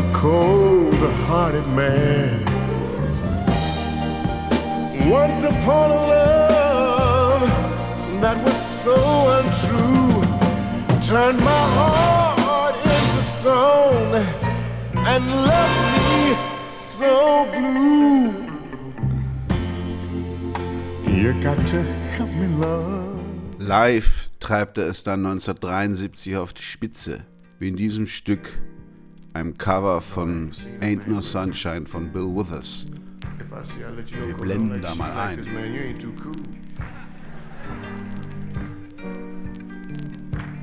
a 0.00 0.02
cold-hearted 0.14 1.68
man. 1.68 2.40
Once 5.10 5.44
upon 5.44 5.90
a 5.90 6.00
love 6.12 7.42
that 8.22 8.42
was 8.44 8.56
so 8.82 9.37
turned 11.08 11.40
my 11.40 11.46
heart 11.48 12.76
into 12.76 13.22
stone 13.40 14.14
and 15.06 15.24
left 15.46 15.80
me 15.96 16.36
so 16.66 17.46
blue. 17.46 18.28
You 21.10 21.32
got 21.40 21.66
to 21.68 21.82
help 22.14 22.28
me 22.32 22.46
love. 22.58 23.18
Live 23.58 24.28
treibt 24.38 24.76
er 24.76 24.88
es 24.88 25.02
dann 25.02 25.24
1973 25.24 26.36
auf 26.36 26.52
die 26.52 26.62
Spitze, 26.62 27.24
wie 27.58 27.68
in 27.68 27.76
diesem 27.76 28.06
Stück, 28.06 28.58
einem 29.32 29.56
Cover 29.56 30.02
von 30.02 30.50
Ain't 30.82 31.08
No 31.08 31.22
Sunshine 31.22 31.86
von 31.86 32.12
Bill 32.12 32.36
Withers. 32.36 32.84
Wir 34.26 34.34
blenden 34.34 34.82
da 34.82 34.94
mal 34.94 35.12
ein. 35.12 35.38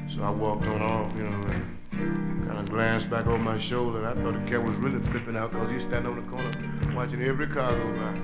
So 0.07 0.21
I 0.21 0.29
walked 0.29 0.67
on 0.67 0.81
off, 0.81 1.13
you 1.15 1.23
know, 1.23 1.41
and 1.49 2.47
kind 2.47 2.59
of 2.59 2.69
glanced 2.69 3.09
back 3.09 3.25
over 3.25 3.39
my 3.39 3.57
shoulder. 3.57 4.03
And 4.03 4.07
I 4.07 4.13
thought 4.23 4.33
the 4.33 4.49
cat 4.49 4.63
was 4.63 4.75
really 4.77 4.99
flipping 5.07 5.35
out 5.35 5.51
because 5.51 5.69
he's 5.71 5.81
standing 5.81 6.11
on 6.11 6.23
the 6.23 6.31
corner 6.31 6.51
watching 6.95 7.21
every 7.23 7.47
car 7.47 7.75
go 7.75 7.91
by. 7.93 8.19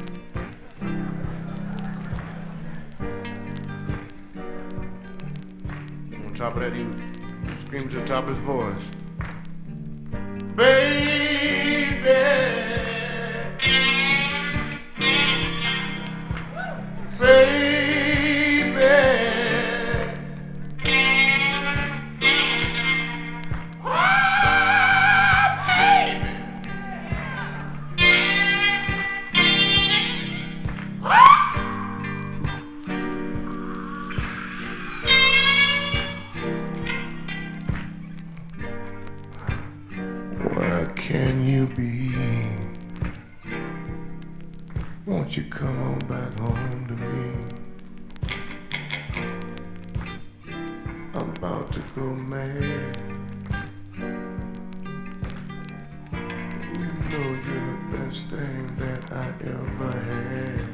On 6.16 6.34
top 6.36 6.56
of 6.56 6.62
that, 6.62 6.74
he 6.74 6.84
was 6.84 7.90
to 7.90 8.00
the 8.00 8.06
top 8.06 8.28
of 8.28 8.30
his 8.30 8.40
voice, 8.40 8.84
Baby! 10.56 11.22
Baby! 17.20 17.51
Won't 45.32 45.46
you 45.46 45.50
come 45.50 45.80
on 45.84 46.00
back 46.10 46.40
home 46.40 46.88
to 46.88 46.94
me? 46.94 47.32
I'm 51.14 51.30
about 51.30 51.72
to 51.72 51.80
go 51.96 52.02
mad. 52.02 52.98
You 56.76 56.88
know 57.10 57.28
you're 57.48 57.72
the 57.72 57.98
best 57.98 58.26
thing 58.26 58.76
that 58.76 59.04
I 59.14 59.32
ever 59.46 59.92
had. 60.10 60.68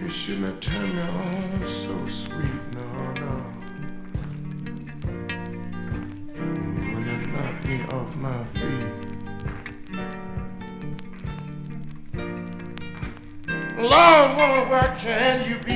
You 0.00 0.08
shouldn't 0.08 0.46
have 0.46 0.60
turned 0.60 0.94
me 0.96 1.02
on 1.02 1.66
so 1.66 2.06
sweet. 2.06 2.65
work 14.76 14.98
can 14.98 15.48
you 15.48 15.56
be? 15.60 15.75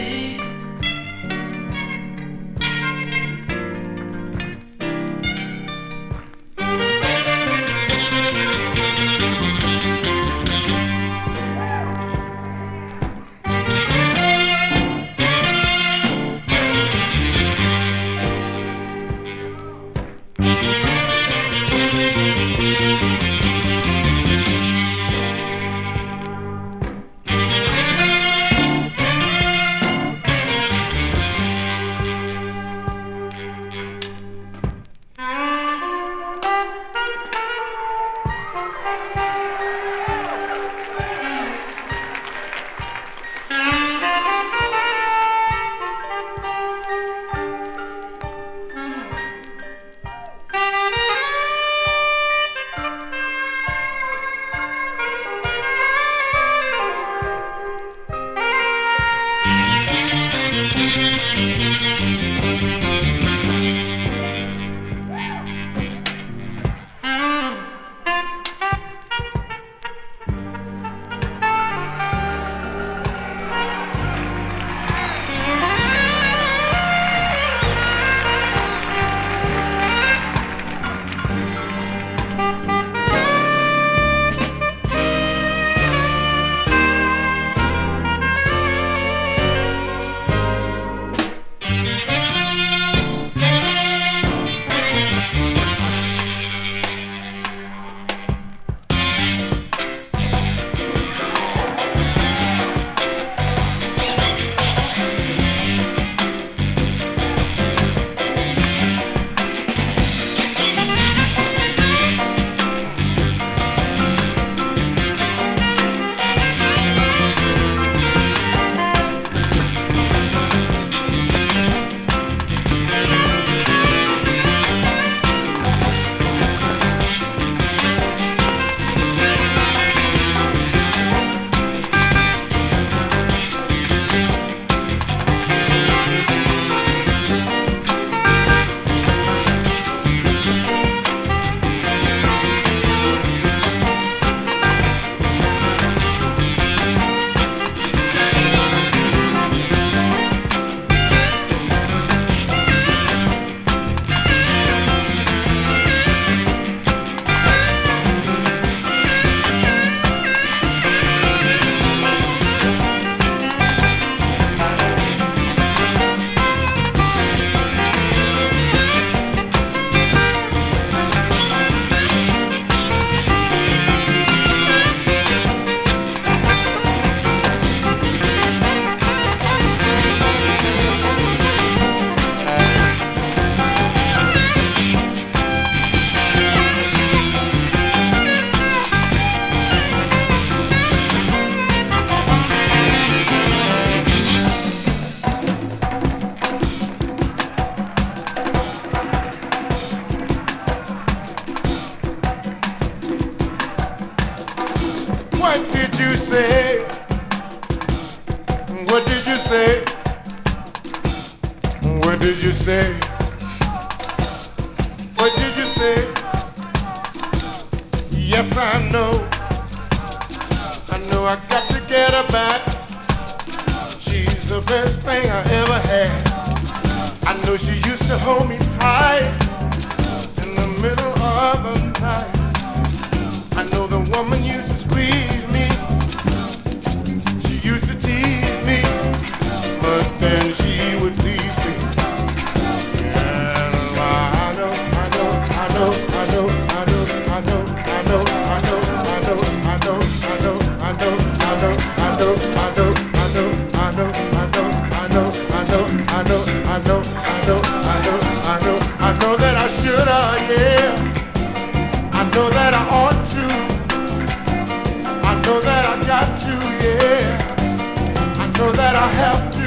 That 268.93 268.97
I 268.97 269.09
have 269.13 269.60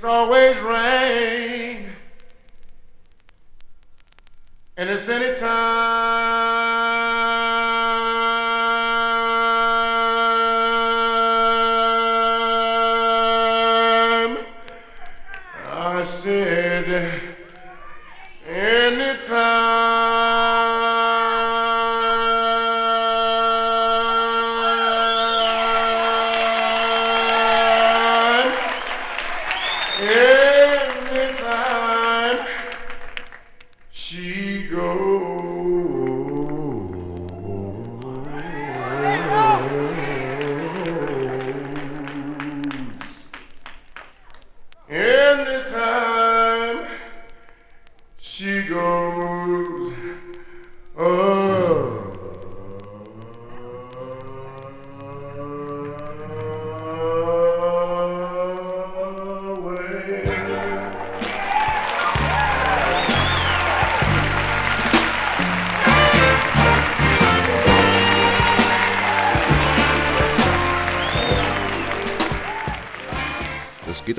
It's 0.00 0.06
always 0.06 0.58
rain. 0.60 1.90
And 4.78 4.88
it's 4.88 5.06
any 5.06 5.38
time. 5.38 6.59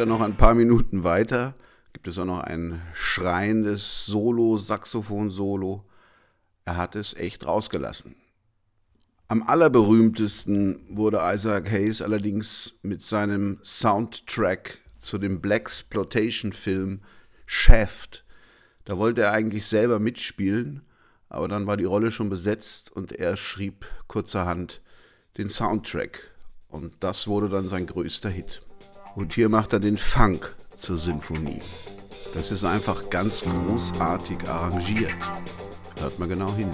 Dann 0.01 0.09
noch 0.09 0.21
ein 0.21 0.35
paar 0.35 0.55
Minuten 0.55 1.03
weiter. 1.03 1.53
Gibt 1.93 2.07
es 2.07 2.17
auch 2.17 2.25
noch 2.25 2.39
ein 2.39 2.81
schreiendes 2.91 4.07
Solo, 4.07 4.57
Saxophon-Solo. 4.57 5.85
Er 6.65 6.77
hat 6.77 6.95
es 6.95 7.13
echt 7.13 7.45
rausgelassen. 7.45 8.15
Am 9.27 9.43
allerberühmtesten 9.43 10.87
wurde 10.89 11.21
Isaac 11.21 11.69
Hayes 11.69 12.01
allerdings 12.01 12.79
mit 12.81 13.03
seinem 13.03 13.59
Soundtrack 13.63 14.79
zu 14.97 15.19
dem 15.19 15.39
Blaxploitation-Film 15.39 17.01
Shaft. 17.45 18.25
Da 18.85 18.97
wollte 18.97 19.21
er 19.21 19.33
eigentlich 19.33 19.67
selber 19.67 19.99
mitspielen, 19.99 20.81
aber 21.29 21.47
dann 21.47 21.67
war 21.67 21.77
die 21.77 21.83
Rolle 21.83 22.09
schon 22.09 22.31
besetzt 22.31 22.91
und 22.91 23.11
er 23.11 23.37
schrieb 23.37 23.85
kurzerhand 24.07 24.81
den 25.37 25.47
Soundtrack. 25.47 26.23
Und 26.69 27.03
das 27.03 27.27
wurde 27.27 27.49
dann 27.49 27.69
sein 27.69 27.85
größter 27.85 28.31
Hit. 28.31 28.63
Und 29.15 29.33
hier 29.33 29.49
macht 29.49 29.73
er 29.73 29.79
den 29.79 29.97
Funk 29.97 30.55
zur 30.77 30.97
Symphonie. 30.97 31.61
Das 32.33 32.51
ist 32.51 32.63
einfach 32.63 33.09
ganz 33.09 33.43
großartig 33.43 34.47
arrangiert. 34.47 35.11
Hört 35.99 36.17
mal 36.17 36.27
genau 36.27 36.53
hin. 36.55 36.73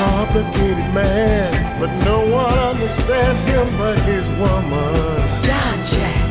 Complicated 0.00 0.94
man, 0.94 1.80
but 1.80 1.90
no 2.04 2.20
one 2.20 2.58
understands 2.58 3.42
him 3.50 3.66
but 3.76 3.98
his 3.98 4.24
woman. 4.38 4.94
John 5.42 5.82
Jack. 5.82 6.30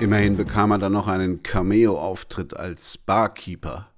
Immerhin 0.00 0.36
bekam 0.36 0.72
er 0.72 0.78
dann 0.78 0.92
noch 0.92 1.06
einen 1.06 1.42
Cameo-Auftritt 1.42 2.56
als 2.56 2.98
Barkeeper. 2.98 3.90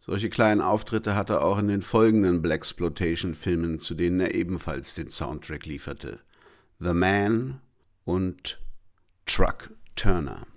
Solche 0.00 0.30
kleinen 0.30 0.60
Auftritte 0.60 1.16
hatte 1.16 1.34
er 1.34 1.44
auch 1.44 1.58
in 1.58 1.68
den 1.68 1.82
folgenden 1.82 2.40
Blaxploitation-Filmen, 2.42 3.80
zu 3.80 3.94
denen 3.94 4.20
er 4.20 4.34
ebenfalls 4.34 4.94
den 4.94 5.10
Soundtrack 5.10 5.66
lieferte. 5.66 6.20
The 6.78 6.94
Man 6.94 7.60
und 8.04 8.60
Truck 9.26 9.70
Turner. 9.96 10.53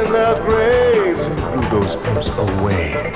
In 0.00 0.12
their 0.12 0.34
graves. 0.40 1.20
Blew 1.52 1.68
those 1.70 1.96
pimps 2.02 2.30
away. 2.38 3.12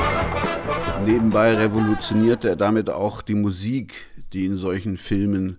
Nebenbei 1.04 1.54
revolutionierte 1.54 2.50
er 2.50 2.56
damit 2.56 2.90
auch 2.90 3.22
die 3.22 3.34
Musik, 3.34 3.94
die 4.32 4.46
in 4.46 4.56
solchen 4.56 4.96
Filmen 4.96 5.58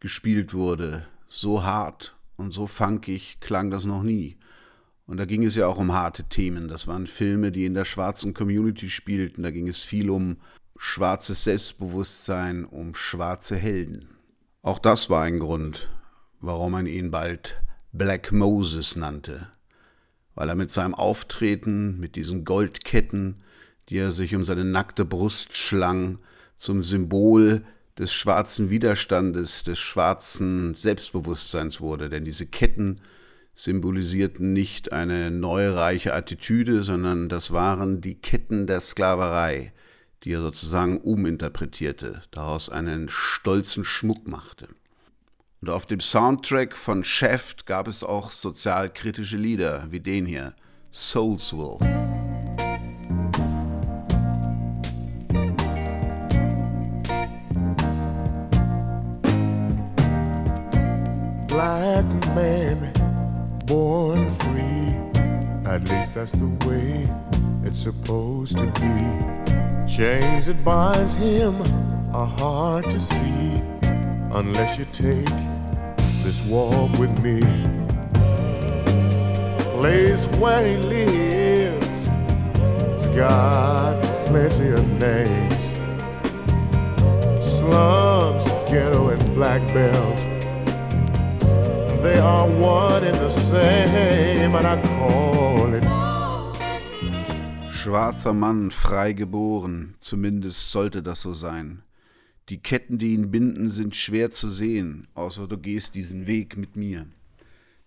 gespielt 0.00 0.54
wurde. 0.54 1.06
So 1.28 1.64
hart 1.64 2.16
und 2.36 2.52
so 2.52 2.66
funkig 2.66 3.38
klang 3.40 3.70
das 3.70 3.84
noch 3.84 4.02
nie. 4.02 4.38
Und 5.06 5.18
da 5.18 5.24
ging 5.24 5.44
es 5.44 5.54
ja 5.54 5.66
auch 5.66 5.78
um 5.78 5.92
harte 5.92 6.24
Themen. 6.24 6.68
Das 6.68 6.88
waren 6.88 7.06
Filme, 7.06 7.52
die 7.52 7.66
in 7.66 7.74
der 7.74 7.84
schwarzen 7.84 8.34
Community 8.34 8.88
spielten. 8.88 9.42
Da 9.42 9.50
ging 9.50 9.68
es 9.68 9.82
viel 9.82 10.10
um 10.10 10.38
schwarzes 10.78 11.44
Selbstbewusstsein, 11.44 12.64
um 12.64 12.94
schwarze 12.94 13.56
Helden. 13.56 14.08
Auch 14.62 14.78
das 14.78 15.10
war 15.10 15.22
ein 15.22 15.38
Grund, 15.38 15.88
warum 16.40 16.72
man 16.72 16.86
ihn 16.86 17.10
bald 17.10 17.62
Black 17.92 18.32
Moses 18.32 18.96
nannte. 18.96 19.48
Weil 20.36 20.48
er 20.48 20.54
mit 20.54 20.70
seinem 20.70 20.94
Auftreten, 20.94 21.98
mit 21.98 22.14
diesen 22.14 22.44
Goldketten, 22.44 23.42
die 23.88 23.96
er 23.96 24.12
sich 24.12 24.34
um 24.36 24.44
seine 24.44 24.64
nackte 24.64 25.04
Brust 25.04 25.56
schlang, 25.56 26.18
zum 26.56 26.84
Symbol 26.84 27.64
des 27.98 28.12
schwarzen 28.12 28.70
Widerstandes, 28.70 29.64
des 29.64 29.78
schwarzen 29.78 30.74
Selbstbewusstseins 30.74 31.80
wurde. 31.80 32.08
Denn 32.08 32.24
diese 32.24 32.46
Ketten 32.46 33.00
symbolisierten 33.54 34.52
nicht 34.52 34.92
eine 34.92 35.30
neureiche 35.30 36.14
Attitüde, 36.14 36.82
sondern 36.82 37.28
das 37.28 37.52
waren 37.52 38.00
die 38.00 38.20
Ketten 38.20 38.66
der 38.66 38.80
Sklaverei, 38.80 39.72
die 40.22 40.32
er 40.32 40.42
sozusagen 40.42 41.00
uminterpretierte, 41.00 42.22
daraus 42.30 42.68
einen 42.68 43.08
stolzen 43.08 43.84
Schmuck 43.84 44.28
machte. 44.28 44.68
Und 45.62 45.70
auf 45.70 45.86
dem 45.86 46.00
Soundtrack 46.00 46.76
von 46.76 47.02
Chef 47.02 47.56
gab 47.64 47.88
es 47.88 48.04
auch 48.04 48.30
sozialkritische 48.30 49.38
Lieder, 49.38 49.86
wie 49.90 50.00
den 50.00 50.26
hier, 50.26 50.54
Soulsville. 50.90 51.78
Black 61.48 62.04
man, 62.34 62.92
born 63.64 64.30
free. 64.40 64.94
At 65.64 65.88
least 65.88 66.12
that's 66.14 66.32
the 66.32 66.66
way 66.66 67.08
it's 67.64 67.82
supposed 67.82 68.58
to 68.58 68.66
be. 68.66 69.86
Chains 69.86 70.46
that 70.46 70.62
binds 70.62 71.14
him 71.14 71.54
are 72.12 72.26
hard 72.38 72.90
to 72.90 73.00
see 73.00 73.62
unless 74.32 74.78
you 74.78 74.84
take 74.92 75.24
this 76.22 76.44
walk 76.46 76.90
with 76.98 77.10
me. 77.22 77.40
Place 79.74 80.26
where 80.38 80.66
he 80.66 80.76
lives, 80.76 82.06
has 82.06 83.06
got 83.16 84.02
plenty 84.26 84.68
of 84.70 84.86
names. 84.98 85.64
Slums, 87.44 88.44
ghetto, 88.70 89.08
and 89.08 89.34
black 89.34 89.62
belt. 89.72 90.18
They 92.02 92.18
are 92.18 92.48
one 92.48 93.04
and 93.04 93.16
the 93.16 93.30
same, 93.30 94.54
and 94.54 94.66
I 94.66 94.80
call 94.82 95.74
it 95.74 95.84
Schwarzer 97.72 98.32
Mann, 98.32 98.70
frei 98.70 99.12
geboren, 99.12 99.94
zumindest 100.00 100.72
sollte 100.72 101.02
das 101.02 101.20
so 101.20 101.32
sein. 101.32 101.82
Die 102.48 102.58
Ketten, 102.62 102.98
die 102.98 103.14
ihn 103.14 103.30
binden, 103.32 103.70
sind 103.70 103.96
schwer 103.96 104.30
zu 104.30 104.48
sehen, 104.48 105.08
außer 105.14 105.48
du 105.48 105.58
gehst 105.58 105.96
diesen 105.96 106.28
Weg 106.28 106.56
mit 106.56 106.76
mir. 106.76 107.06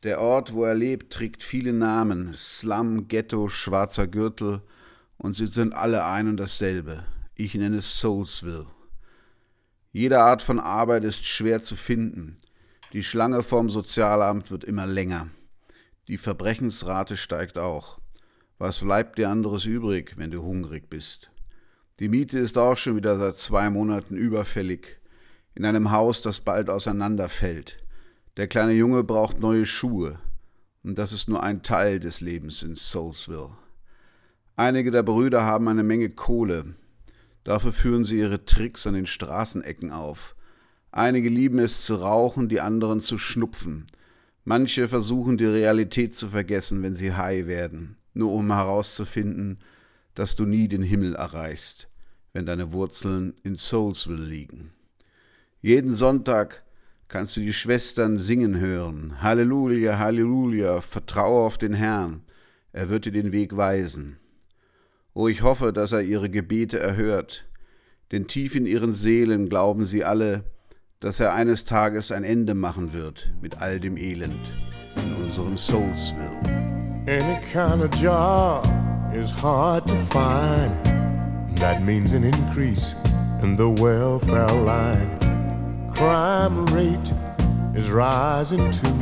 Der 0.04 0.20
Ort, 0.20 0.54
wo 0.54 0.66
er 0.66 0.76
lebt, 0.76 1.14
trägt 1.14 1.44
viele 1.44 1.72
Namen, 1.72 2.34
Slum, 2.34 3.08
Ghetto, 3.08 3.48
schwarzer 3.48 4.08
Gürtel, 4.08 4.62
und 5.18 5.36
sie 5.36 5.48
sind 5.48 5.74
alle 5.74 6.06
ein 6.06 6.28
und 6.28 6.38
dasselbe. 6.38 7.06
Ich 7.36 7.56
nenne 7.56 7.78
es 7.78 8.00
Soulsville. 8.00 8.68
Jede 9.92 10.20
Art 10.20 10.42
von 10.42 10.60
Arbeit 10.60 11.04
ist 11.04 11.26
schwer 11.26 11.62
zu 11.62 11.76
finden. 11.76 12.38
Die 12.94 13.04
Schlange 13.04 13.44
vorm 13.44 13.70
Sozialamt 13.70 14.52
wird 14.52 14.64
immer 14.64 14.88
länger. 14.88 15.30
Die 16.08 16.18
Verbrechensrate 16.18 17.18
steigt 17.18 17.58
auch. 17.58 18.00
Was 18.58 18.80
bleibt 18.80 19.18
dir 19.18 19.30
anderes 19.30 19.66
übrig, 19.66 20.14
wenn 20.18 20.32
du 20.32 20.42
hungrig 20.42 20.90
bist? 20.90 21.32
Die 22.00 22.08
Miete 22.08 22.40
ist 22.40 22.58
auch 22.58 22.78
schon 22.78 22.96
wieder 22.96 23.18
seit 23.18 23.36
zwei 23.36 23.70
Monaten 23.70 24.16
überfällig. 24.16 25.02
In 25.54 25.66
einem 25.66 25.92
Haus, 25.92 26.22
das 26.22 26.40
bald 26.40 26.70
auseinanderfällt. 26.70 27.78
Der 28.38 28.48
kleine 28.48 28.72
Junge 28.72 29.04
braucht 29.04 29.40
neue 29.40 29.66
Schuhe. 29.66 30.20
Und 30.82 30.98
das 30.98 31.12
ist 31.12 31.28
nur 31.28 31.44
ein 31.44 31.62
Teil 31.62 32.00
des 32.00 32.22
Lebens 32.22 32.64
in 32.64 32.76
Soulsville. 32.76 33.52
Einige 34.56 34.92
der 34.92 35.04
Brüder 35.04 35.44
haben 35.44 35.68
eine 35.68 35.84
Menge 35.84 36.10
Kohle. 36.10 36.74
Dafür 37.44 37.74
führen 37.74 38.06
sie 38.06 38.20
ihre 38.20 38.46
Tricks 38.46 38.88
an 38.88 38.94
den 38.94 39.06
Straßenecken 39.06 39.92
auf. 39.92 40.38
Einige 40.92 41.28
lieben 41.28 41.60
es 41.60 41.86
zu 41.86 41.96
rauchen, 41.96 42.48
die 42.48 42.62
anderen 42.62 43.02
zu 43.02 43.18
schnupfen. 43.18 43.88
Manche 44.46 44.88
versuchen 44.88 45.38
die 45.38 45.46
Realität 45.46 46.16
zu 46.16 46.30
vergessen, 46.30 46.82
wenn 46.82 46.96
sie 46.96 47.14
high 47.14 47.46
werden, 47.46 47.98
nur 48.14 48.32
um 48.32 48.54
herauszufinden, 48.54 49.60
dass 50.16 50.38
du 50.38 50.46
nie 50.46 50.70
den 50.70 50.82
Himmel 50.82 51.16
erreichst, 51.16 51.89
wenn 52.34 52.46
deine 52.46 52.72
Wurzeln 52.72 53.34
in 53.44 53.56
Soulsville 53.56 54.24
liegen. 54.24 54.72
Jeden 55.62 55.92
Sonntag 55.92 56.64
kannst 57.08 57.36
du 57.36 57.42
die 57.42 57.54
Schwestern 57.54 58.18
singen 58.18 58.60
hören. 58.60 59.22
Halleluja, 59.22 59.98
Halleluja, 59.98 60.82
vertraue 60.82 61.46
auf 61.46 61.58
den 61.58 61.74
Herrn, 61.74 62.22
er 62.72 62.90
wird 62.90 63.06
dir 63.06 63.12
den 63.12 63.32
Weg 63.32 63.58
weisen. 63.58 64.18
Oh, 65.14 65.28
ich 65.28 65.42
hoffe, 65.42 65.74
dass 65.74 65.92
er 65.92 66.04
ihre 66.04 66.30
Gebete 66.30 66.80
erhört, 66.80 67.46
denn 68.12 68.28
tief 68.28 68.56
in 68.56 68.66
ihren 68.66 68.94
Seelen 68.94 69.50
glauben 69.50 69.86
sie 69.86 70.04
alle, 70.04 70.44
dass 71.00 71.20
er 71.20 71.34
eines 71.34 71.66
Tages 71.66 72.12
ein 72.12 72.24
Ende 72.24 72.54
machen 72.54 72.94
wird 72.94 73.32
mit 73.42 73.58
all 73.62 73.80
dem 73.80 73.98
Elend 73.98 74.54
in 74.96 75.16
unserem 75.24 75.58
Soulsville. 75.58 76.30
Any 77.08 77.40
kind 77.52 77.82
of 77.82 77.90
job 78.00 78.66
is 79.16 79.32
hard 79.42 79.88
to 79.88 79.96
find. 80.12 80.89
That 81.56 81.84
means 81.84 82.14
an 82.14 82.24
increase 82.24 82.96
in 83.42 83.56
the 83.56 83.70
welfare 83.70 84.48
line. 84.48 85.20
Crime 85.94 86.66
rate 86.68 87.12
is 87.76 87.90
rising 87.90 88.72
too. 88.72 89.00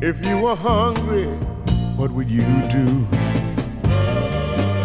If 0.00 0.24
you 0.26 0.38
were 0.38 0.56
hungry, 0.56 1.28
what 1.96 2.10
would 2.10 2.30
you 2.30 2.46
do? 2.70 3.06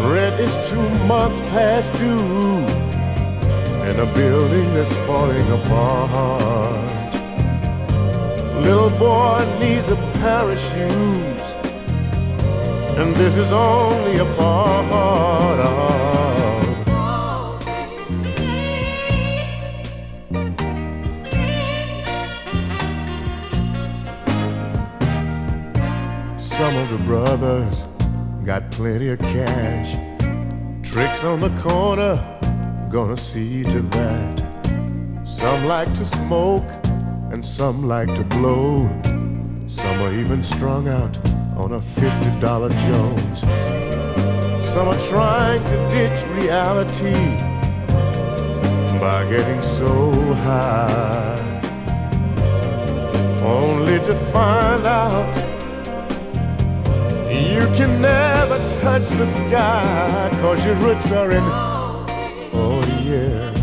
Rent 0.10 0.40
is 0.40 0.70
two 0.70 0.90
months 1.06 1.40
past 1.52 1.92
due 2.00 2.88
and 3.88 4.00
a 4.00 4.06
building 4.14 4.74
that's 4.74 4.96
falling 5.08 5.50
apart. 5.52 7.14
Little 8.64 8.90
boy 9.00 9.40
needs 9.60 9.90
a 9.90 9.96
pair 10.20 10.50
of 10.52 10.60
shoes, 10.60 11.42
and 12.98 13.16
this 13.16 13.38
is 13.38 13.52
only 13.52 14.18
a 14.18 14.26
part 14.36 15.60
of. 15.60 16.07
Some 26.58 26.76
of 26.76 26.90
the 26.90 26.98
brothers 27.04 27.84
got 28.44 28.72
plenty 28.72 29.10
of 29.10 29.20
cash. 29.20 29.92
Tricks 30.82 31.24
on 31.24 31.40
the 31.40 31.52
corner, 31.62 32.18
gonna 32.90 33.16
see 33.16 33.64
to 33.66 33.80
that. 33.80 34.42
Some 35.24 35.66
like 35.66 35.94
to 35.94 36.04
smoke, 36.04 36.68
and 37.32 37.46
some 37.46 37.88
like 37.88 38.12
to 38.16 38.24
blow. 38.24 38.88
Some 39.68 40.02
are 40.02 40.12
even 40.14 40.42
strung 40.44 40.88
out 40.88 41.16
on 41.58 41.74
a 41.74 41.80
$50 41.80 42.72
Jones. 42.88 43.42
Some 44.74 44.88
are 44.88 45.08
trying 45.10 45.64
to 45.64 45.90
ditch 45.92 46.26
reality 46.40 47.38
by 49.00 49.30
getting 49.30 49.62
so 49.62 50.12
high. 50.42 51.38
Only 53.44 54.00
to 54.06 54.16
find 54.34 54.88
out 54.88 55.47
you 57.38 57.66
can 57.76 58.02
never 58.02 58.58
touch 58.82 59.08
the 59.10 59.26
sky 59.26 60.30
cause 60.42 60.66
your 60.66 60.76
roots 60.76 61.12
are 61.12 61.32
in 61.32 61.44
oh 62.54 62.82
yeah 63.06 63.54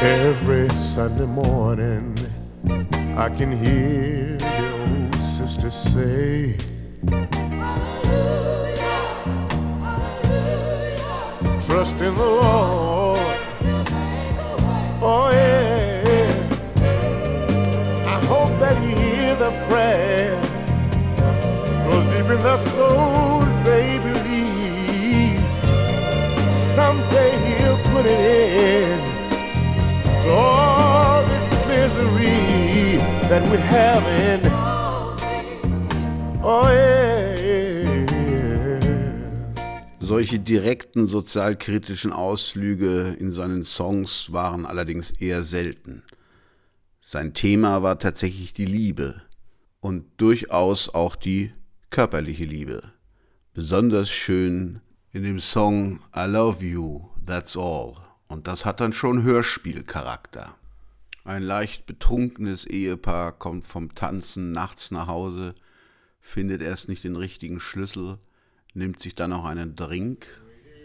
every 0.00 0.68
sunday 0.70 1.26
morning 1.26 2.16
i 3.16 3.28
can 3.28 3.52
hear 3.52 4.38
the 4.38 4.72
old 4.80 5.14
sister 5.16 5.70
say 5.70 6.56
Hallelujah. 9.82 11.60
trust 11.60 12.00
in 12.00 12.14
the 12.16 12.24
lord 12.24 13.01
in 22.32 22.38
their 22.40 22.58
souls 22.58 23.44
they 23.64 23.98
believe 23.98 25.38
someday 26.74 27.30
he'll 27.46 27.76
put 27.92 28.06
an 28.06 28.20
end 28.80 29.02
to 30.22 30.30
all 30.32 31.22
this 31.30 31.46
misery 31.68 32.96
that 33.28 33.42
we're 33.50 33.58
having. 33.58 34.40
Oh 36.42 36.68
yeah. 36.68 37.12
Solche 40.00 40.38
direkten 40.40 41.06
sozialkritischen 41.06 42.12
Ausflüge 42.12 43.16
in 43.18 43.30
seinen 43.30 43.62
Songs 43.62 44.32
waren 44.32 44.66
allerdings 44.66 45.10
eher 45.10 45.42
selten. 45.42 46.02
Sein 47.00 47.34
Thema 47.34 47.82
war 47.82 47.98
tatsächlich 47.98 48.52
die 48.52 48.64
Liebe 48.66 49.22
und 49.80 50.04
durchaus 50.18 50.92
auch 50.94 51.16
die 51.16 51.52
körperliche 51.92 52.44
Liebe. 52.44 52.80
Besonders 53.52 54.10
schön 54.10 54.80
in 55.12 55.24
dem 55.24 55.38
Song 55.38 56.00
I 56.16 56.24
Love 56.24 56.64
You, 56.64 57.10
That's 57.26 57.54
All. 57.54 57.96
Und 58.28 58.46
das 58.46 58.64
hat 58.64 58.80
dann 58.80 58.94
schon 58.94 59.24
Hörspielcharakter. 59.24 60.54
Ein 61.24 61.42
leicht 61.42 61.84
betrunkenes 61.84 62.64
Ehepaar 62.64 63.32
kommt 63.32 63.66
vom 63.66 63.94
Tanzen 63.94 64.52
nachts 64.52 64.90
nach 64.90 65.06
Hause, 65.06 65.54
findet 66.22 66.62
erst 66.62 66.88
nicht 66.88 67.04
den 67.04 67.16
richtigen 67.16 67.60
Schlüssel, 67.60 68.16
nimmt 68.72 68.98
sich 68.98 69.14
dann 69.14 69.28
noch 69.28 69.44
einen 69.44 69.76
Drink 69.76 70.26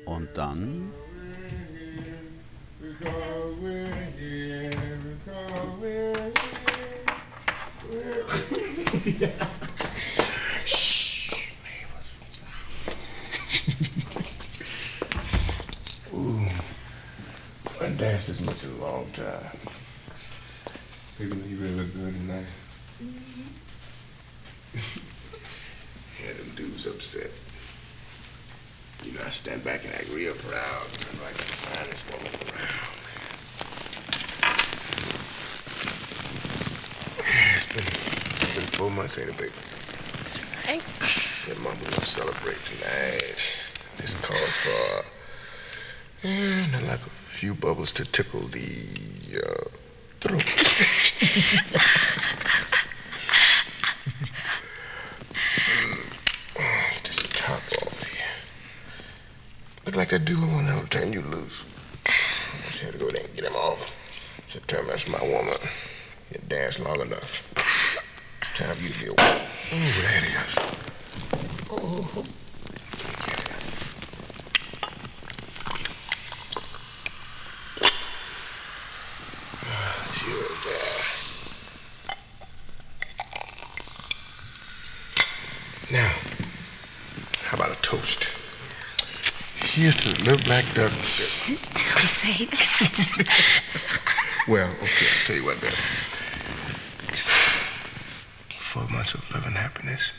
und 0.06 0.28
dann 0.36 0.92
I 17.80 17.84
done 17.84 17.98
danced 17.98 18.28
this 18.28 18.42
much 18.42 18.64
in 18.64 18.72
a 18.72 18.84
long 18.84 19.06
time. 19.12 19.58
Baby, 21.20 21.36
you 21.48 21.58
really 21.58 21.76
look 21.76 21.94
good 21.94 22.14
tonight. 22.14 22.46
Mm-hmm. 23.04 23.42
yeah, 26.24 26.34
them 26.34 26.52
dudes 26.56 26.88
upset. 26.88 27.30
You 29.04 29.12
know, 29.12 29.22
I 29.26 29.30
stand 29.30 29.64
back 29.64 29.86
and 29.86 29.94
act 29.94 30.10
real 30.10 30.34
proud. 30.34 30.88
I'm 31.12 31.22
like 31.22 31.36
the 31.38 31.44
finest 31.44 32.12
woman 32.12 32.32
around. 32.48 32.98
It's 37.56 37.68
been, 37.68 37.86
it's 37.86 38.56
been 38.56 38.66
four 38.78 38.90
months, 38.90 39.20
ain't 39.20 39.30
it, 39.30 39.38
baby? 39.38 39.52
That's 40.14 40.40
right. 40.68 40.84
Yeah, 41.48 41.54
Mama, 41.62 41.78
we'll 41.80 42.02
celebrate 42.02 42.64
tonight. 42.66 43.52
This 43.98 44.16
calls 44.16 44.58
for, 44.58 45.06
yeah, 46.28 46.66
not 46.72 46.84
like 46.84 47.06
a 47.06 47.10
few 47.10 47.54
bubbles 47.56 47.92
to 47.94 48.04
tickle 48.06 48.42
the 48.42 48.86
uh, 49.36 49.70
throat. 50.20 50.44
Mm. 55.68 56.94
Get 56.94 57.04
this 57.04 57.18
top 57.34 57.62
off 57.84 58.04
here. 58.08 58.26
Look 59.86 59.96
like 59.96 60.10
that 60.10 60.26
dude 60.26 60.40
will 60.40 60.62
never 60.62 60.88
turn 60.88 61.14
you 61.14 61.22
loose. 61.22 61.64
I 62.06 62.12
just 62.68 62.80
had 62.80 62.94
to 62.94 62.98
go 63.00 63.12
there 63.12 63.24
and 63.24 63.36
get 63.36 63.46
him 63.46 63.56
off. 63.56 63.96
Said, 64.50 64.64
me 64.84 64.90
that's 64.90 65.08
my 65.10 65.22
woman. 65.22 65.58
You 66.32 66.40
dance 66.48 66.80
long 66.80 67.02
enough. 67.02 67.44
Time 68.56 68.76
for 68.76 68.84
you 68.84 68.90
to 68.90 69.00
be 69.00 69.06
a 69.08 69.14
woman. 69.14 69.42
Oh. 71.70 72.24
Sure, 80.14 80.50
there. 80.66 81.04
Now, 85.92 86.12
how 87.44 87.58
about 87.58 87.72
a 87.78 87.82
toast? 87.82 88.30
Here's 89.78 89.96
to 89.98 90.10
the 90.10 90.24
little 90.24 90.44
black 90.44 90.66
duck. 90.74 90.92
Just 90.92 91.72
don't 91.72 92.08
say 92.08 92.46
that. 92.46 93.28
Well, 94.48 94.72
okay, 94.72 95.06
I'll 95.06 95.26
tell 95.26 95.36
you 95.36 95.46
what 95.46 95.62
then. 95.62 95.72
Four 98.58 98.88
months 98.90 99.14
of 99.14 99.32
love 99.36 99.46
and 99.46 99.56
happiness. 99.56 100.14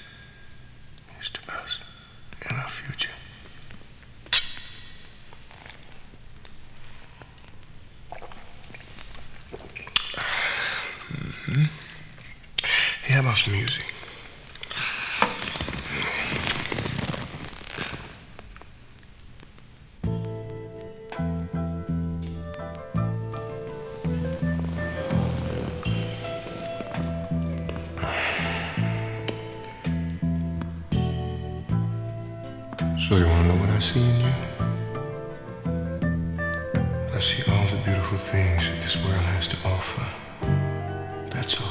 That's 41.41 41.61
all. 41.61 41.67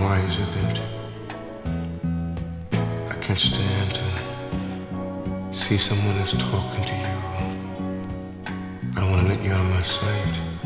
Why 0.00 0.20
is 0.26 0.38
it 0.38 0.50
that 0.54 0.80
I 3.10 3.14
can't 3.20 3.38
stand 3.38 3.94
to 3.94 4.04
see 5.52 5.76
someone 5.76 6.16
is 6.16 6.32
talking 6.32 6.82
to 6.86 6.94
you? 6.94 7.18
I 8.96 9.00
don't 9.00 9.10
want 9.10 9.26
to 9.26 9.34
let 9.34 9.42
you 9.44 9.52
out 9.52 9.60
of 9.60 9.70
my 9.70 9.82
sight. 9.82 10.59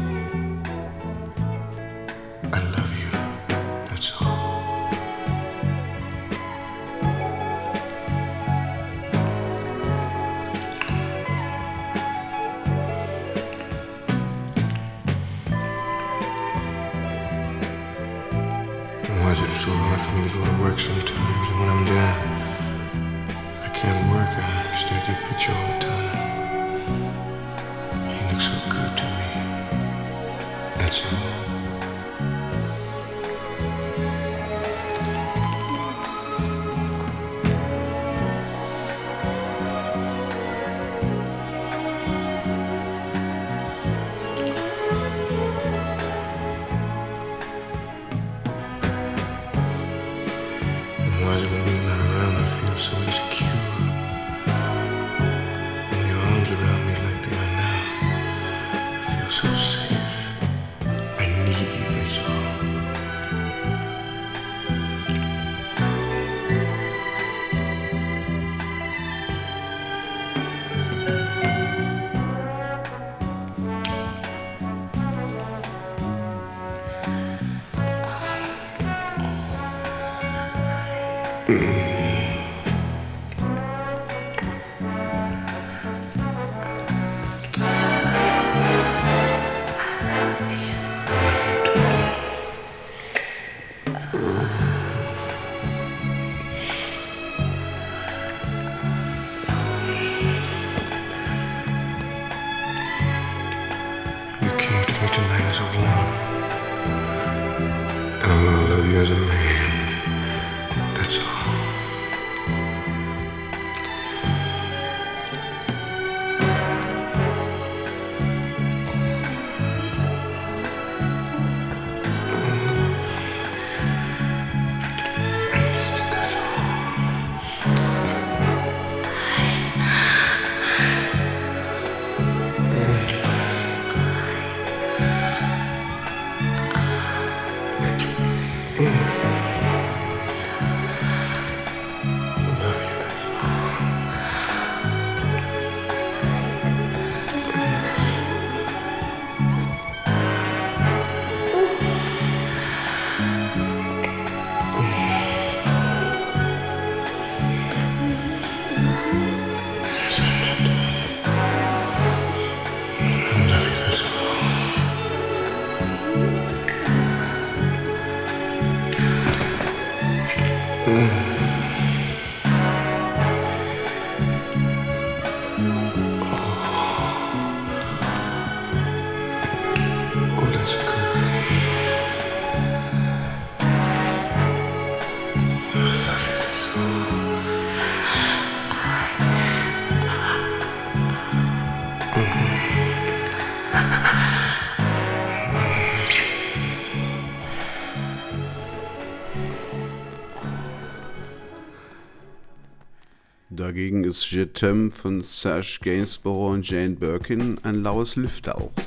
Dagegen 203.75 204.05
ist 204.05 204.31
Je 204.31 204.45
t'aime 204.45 204.93
von 204.93 205.21
Serge 205.21 205.81
Gainsborough 205.83 206.53
und 206.53 206.71
Jane 206.71 206.95
Birkin 206.95 207.57
ein 207.65 207.83
laues 207.83 208.15
Lüfter 208.15 208.57
auch. 208.57 208.84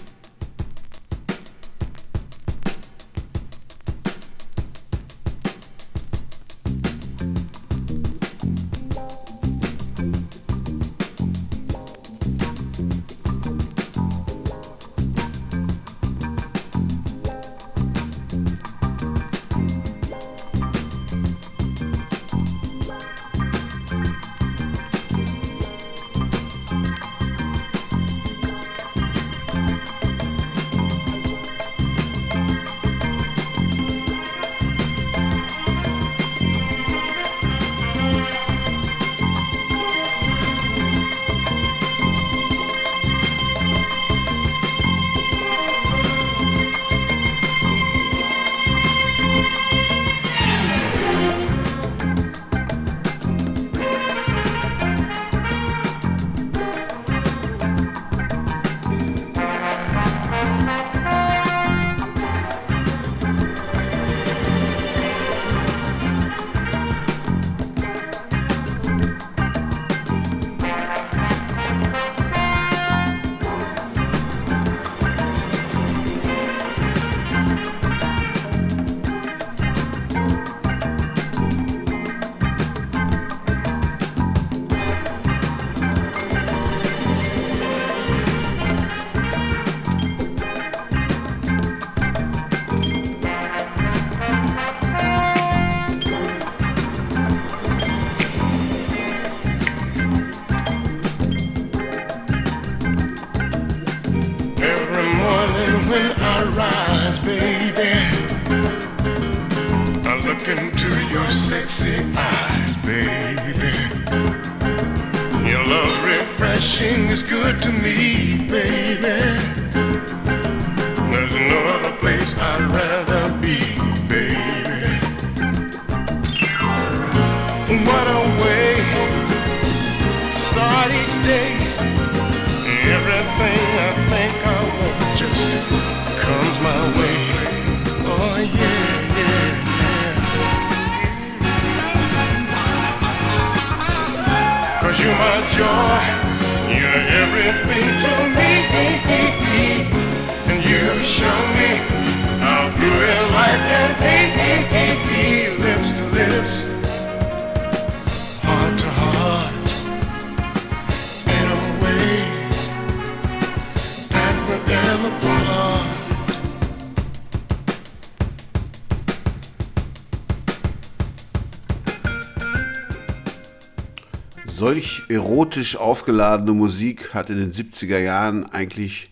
Erotisch 175.58 175.76
aufgeladene 175.76 176.54
Musik 176.54 177.16
hat 177.16 177.32
in 177.32 177.38
den 177.38 177.52
70er 177.52 177.98
Jahren 177.98 178.48
eigentlich 178.52 179.10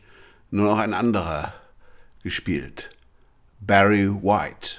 nur 0.51 0.69
noch 0.69 0.77
ein 0.77 0.93
anderer 0.93 1.53
gespielt. 2.21 2.89
Barry 3.61 4.07
White. 4.07 4.77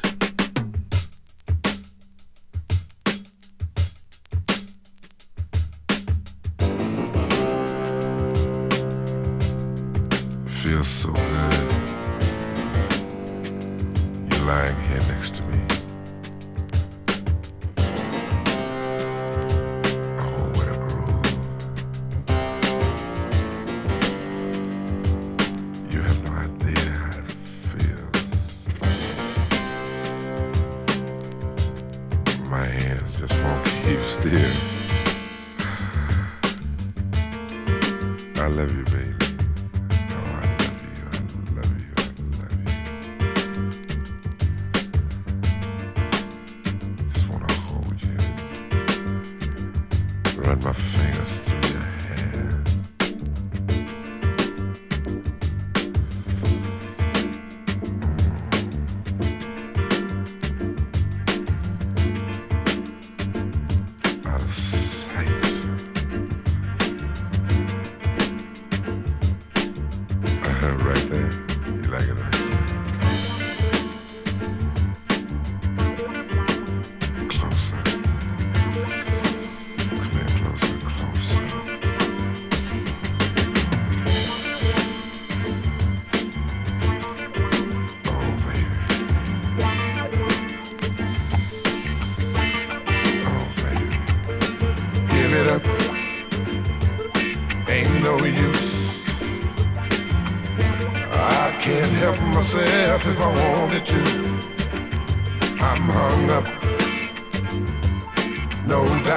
feels 10.63 11.03
so 11.03 11.26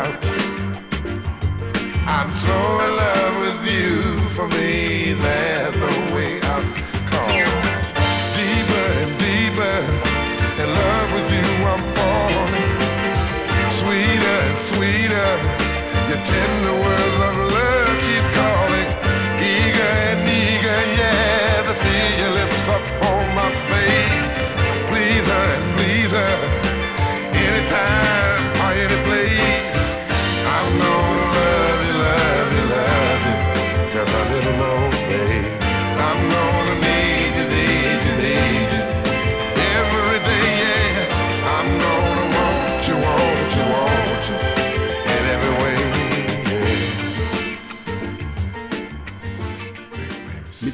no. 0.04 0.20
I'm 2.08 2.36
so 2.38 2.58
in 2.86 2.92
love 3.04 3.36
with 3.44 3.60
you. 3.74 3.92
For 4.36 4.48
me, 4.48 5.14
there's 5.14 5.76
no 5.76 6.16
way 6.16 6.42
out. 6.42 6.66
Cause 7.12 7.36
deeper 8.38 8.88
and 9.04 9.14
deeper 9.26 9.78
in 10.62 10.70
love 10.82 11.10
with 11.16 11.30
you, 11.36 11.48
I'm 11.72 11.84
falling. 11.98 12.72
Sweeter 13.80 14.38
and 14.48 14.60
sweeter, 14.72 15.32
your 16.10 16.22
tender 16.32 16.76
words 16.84 17.19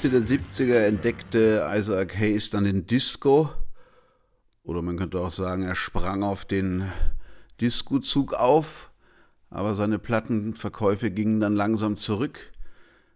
Mitte 0.06 0.22
der 0.22 0.39
70er 0.39 0.86
entdeckte 0.86 1.68
Isaac 1.74 2.16
Hayes 2.16 2.51
dann 2.51 2.66
den 2.66 2.86
Disco. 2.86 3.49
Oder 4.62 4.84
man 4.84 4.97
könnte 4.97 5.20
auch 5.20 5.32
sagen, 5.32 5.64
er 5.64 5.74
sprang 5.74 6.22
auf 6.22 6.45
den 6.45 6.91
Disco-Zug 7.60 8.36
auf. 8.36 8.91
Aber 9.49 9.74
seine 9.74 9.97
Plattenverkäufe 9.97 11.10
gingen 11.10 11.39
dann 11.39 11.56
langsam 11.56 11.95
zurück. 11.95 12.38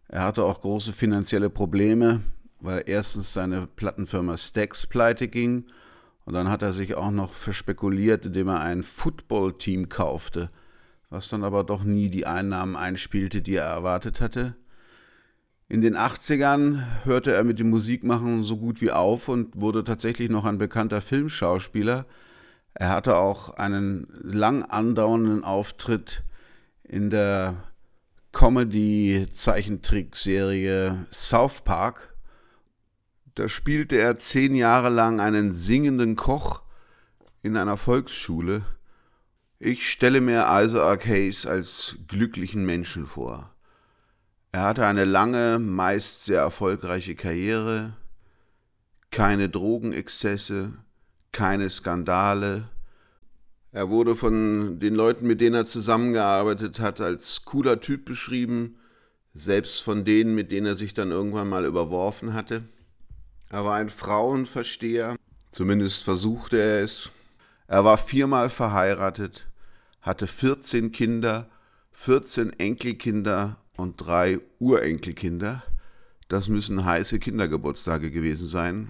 Er 0.07 0.23
hatte 0.23 0.43
auch 0.43 0.61
große 0.61 0.91
finanzielle 0.91 1.51
Probleme, 1.51 2.21
weil 2.59 2.81
erstens 2.87 3.33
seine 3.33 3.67
Plattenfirma 3.67 4.35
Stax 4.35 4.87
pleite 4.87 5.27
ging. 5.27 5.65
Und 6.25 6.33
dann 6.33 6.49
hat 6.49 6.63
er 6.63 6.73
sich 6.73 6.95
auch 6.95 7.11
noch 7.11 7.33
verspekuliert, 7.33 8.25
indem 8.25 8.47
er 8.47 8.61
ein 8.61 8.81
Football-Team 8.81 9.89
kaufte, 9.89 10.49
was 11.11 11.29
dann 11.29 11.43
aber 11.43 11.63
doch 11.63 11.83
nie 11.83 12.09
die 12.09 12.25
Einnahmen 12.25 12.75
einspielte, 12.75 13.43
die 13.43 13.57
er 13.57 13.65
erwartet 13.65 14.21
hatte. 14.21 14.55
In 15.71 15.81
den 15.81 15.95
80ern 15.95 17.05
hörte 17.05 17.31
er 17.31 17.43
mit 17.43 17.59
dem 17.59 17.69
Musikmachen 17.69 18.41
so 18.41 18.57
gut 18.57 18.81
wie 18.81 18.89
auf 18.89 19.29
und 19.29 19.61
wurde 19.61 19.83
tatsächlich 19.83 20.31
noch 20.31 20.45
ein 20.45 20.57
bekannter 20.57 20.99
Filmschauspieler. 20.99 22.07
Er 22.73 22.89
hatte 22.89 23.17
auch 23.17 23.51
einen 23.51 24.07
lang 24.23 24.63
andauernden 24.63 25.43
Auftritt 25.43 26.23
in 26.81 27.11
der 27.11 27.65
Comedy-Zeichentrickserie 28.31 31.05
South 31.11 31.61
Park. 31.61 32.15
Da 33.35 33.47
spielte 33.47 33.97
er 33.97 34.17
zehn 34.17 34.55
Jahre 34.55 34.89
lang 34.89 35.19
einen 35.19 35.53
singenden 35.53 36.15
Koch 36.15 36.63
in 37.43 37.55
einer 37.55 37.77
Volksschule. 37.77 38.63
Ich 39.59 39.87
stelle 39.87 40.19
mir 40.19 40.47
Isaac 40.49 41.05
Hayes 41.05 41.45
als 41.45 41.97
glücklichen 42.07 42.65
Menschen 42.65 43.05
vor. 43.05 43.53
Er 44.51 44.63
hatte 44.63 44.87
eine 44.87 45.05
lange, 45.05 45.59
meist 45.59 46.25
sehr 46.25 46.41
erfolgreiche 46.41 47.13
Karriere, 47.13 47.93
keine 49.11 49.47
Drogenexzesse, 49.47 50.73
keine 51.31 51.69
Skandale 51.69 52.67
Er 53.71 53.89
wurde 53.89 54.15
von 54.15 54.79
den 54.79 54.95
Leuten, 54.95 55.27
mit 55.27 55.41
denen 55.41 55.53
er 55.53 55.67
zusammengearbeitet 55.67 56.79
hat, 56.79 56.99
als 56.99 57.45
cooler 57.45 57.79
Typ 57.79 58.05
beschrieben, 58.05 58.79
selbst 59.35 59.83
von 59.83 60.05
denen, 60.05 60.33
mit 60.33 60.51
denen 60.51 60.65
er 60.65 60.75
sich 60.75 60.95
dann 60.95 61.11
irgendwann 61.11 61.47
mal 61.47 61.65
überworfen 61.65 62.33
hatte. 62.33 62.63
Er 63.49 63.65
war 63.65 63.75
ein 63.75 63.89
Frauenversteher, 63.89 65.15
zumindest 65.51 66.03
versuchte 66.03 66.57
er 66.57 66.83
es. 66.83 67.11
Er 67.67 67.85
war 67.85 67.99
viermal 67.99 68.49
verheiratet, 68.49 69.47
hatte 70.01 70.25
14 70.25 70.91
Kinder, 70.91 71.47
14 71.91 72.59
Enkelkinder 72.59 73.57
und 73.79 73.97
drei 73.97 74.39
Urenkelkinder. 74.59 75.63
Das 76.27 76.47
müssen 76.47 76.85
heiße 76.85 77.19
Kindergeburtstage 77.19 78.11
gewesen 78.11 78.47
sein. 78.47 78.89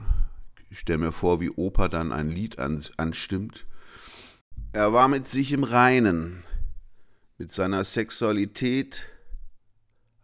Ich 0.69 0.79
stelle 0.79 0.99
mir 0.99 1.11
vor, 1.11 1.39
wie 1.39 1.49
Opa 1.49 1.87
dann 1.87 2.11
ein 2.11 2.29
Lied 2.29 2.59
anstimmt. 2.59 3.65
Er 4.73 4.93
war 4.93 5.07
mit 5.07 5.27
sich 5.27 5.53
im 5.53 5.63
Reinen, 5.63 6.43
mit 7.37 7.51
seiner 7.51 7.83
Sexualität 7.83 9.05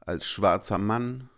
als 0.01 0.28
schwarzer 0.28 0.78
Mann, 0.78 1.30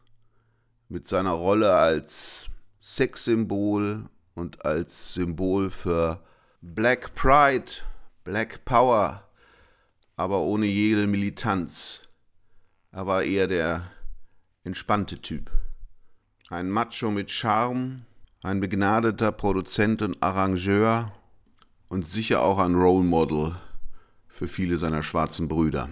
mit 0.90 1.08
seiner 1.08 1.32
Rolle 1.32 1.74
als 1.76 2.48
Sexsymbol 2.82 4.10
und 4.34 4.66
als 4.66 5.14
Symbol 5.14 5.70
für 5.70 6.22
Black 6.62 7.16
Pride, 7.16 7.72
Black 8.24 8.66
Power, 8.66 9.30
aber 10.16 10.40
ohne 10.40 10.66
jede 10.66 11.08
Militanz. 11.08 12.07
Er 12.98 13.06
war 13.06 13.22
eher 13.22 13.46
der 13.46 13.84
entspannte 14.64 15.22
Typ. 15.22 15.52
Ein 16.50 16.72
Macho 16.72 17.12
mit 17.12 17.30
Charme, 17.30 18.08
ein 18.42 18.60
begnadeter 18.60 19.32
Produzent 19.32 20.02
und 20.02 20.18
Arrangeur 20.24 21.12
und 21.90 22.08
sicher 22.08 22.42
auch 22.42 22.58
ein 22.58 22.74
Role 22.74 23.04
Model 23.04 23.56
für 24.28 24.48
viele 24.48 24.78
seiner 24.78 25.04
schwarzen 25.04 25.48
Brüder. 25.48 25.90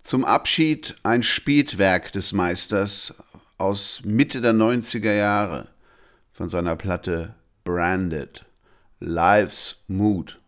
Zum 0.00 0.24
Abschied 0.24 0.94
ein 1.02 1.24
Spätwerk 1.24 2.12
des 2.12 2.32
Meisters 2.32 3.12
aus 3.58 4.02
Mitte 4.04 4.40
der 4.40 4.52
90er 4.52 5.12
Jahre 5.12 5.66
von 6.32 6.48
seiner 6.48 6.76
Platte 6.76 7.34
Branded. 7.64 8.44
Life's 9.00 9.82
Mood. 9.88 10.38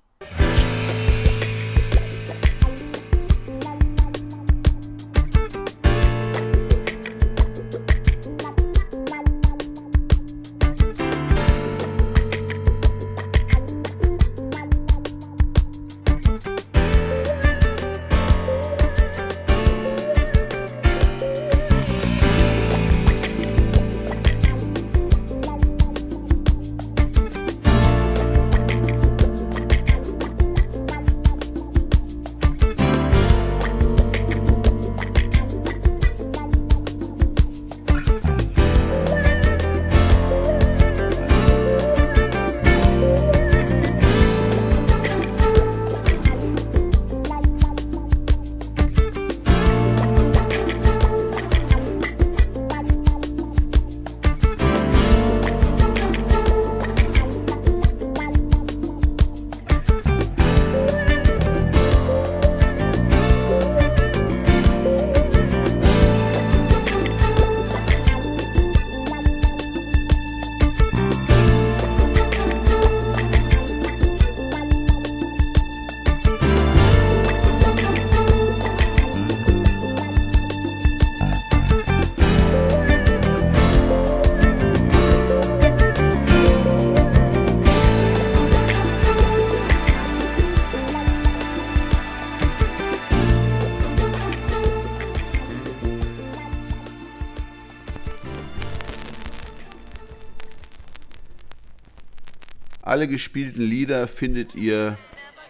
Alle 102.99 103.07
gespielten 103.07 103.63
Lieder 103.63 104.09
findet 104.09 104.57
ihr 104.57 104.99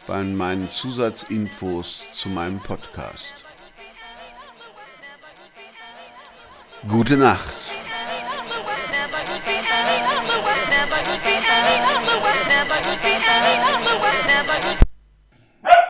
bei 0.06 0.22
meinen 0.22 0.68
Zusatzinfos 0.68 2.04
zu 2.12 2.28
meinem 2.28 2.60
Podcast. 2.60 3.42
Gute 6.86 7.16
Nacht. 7.16 7.54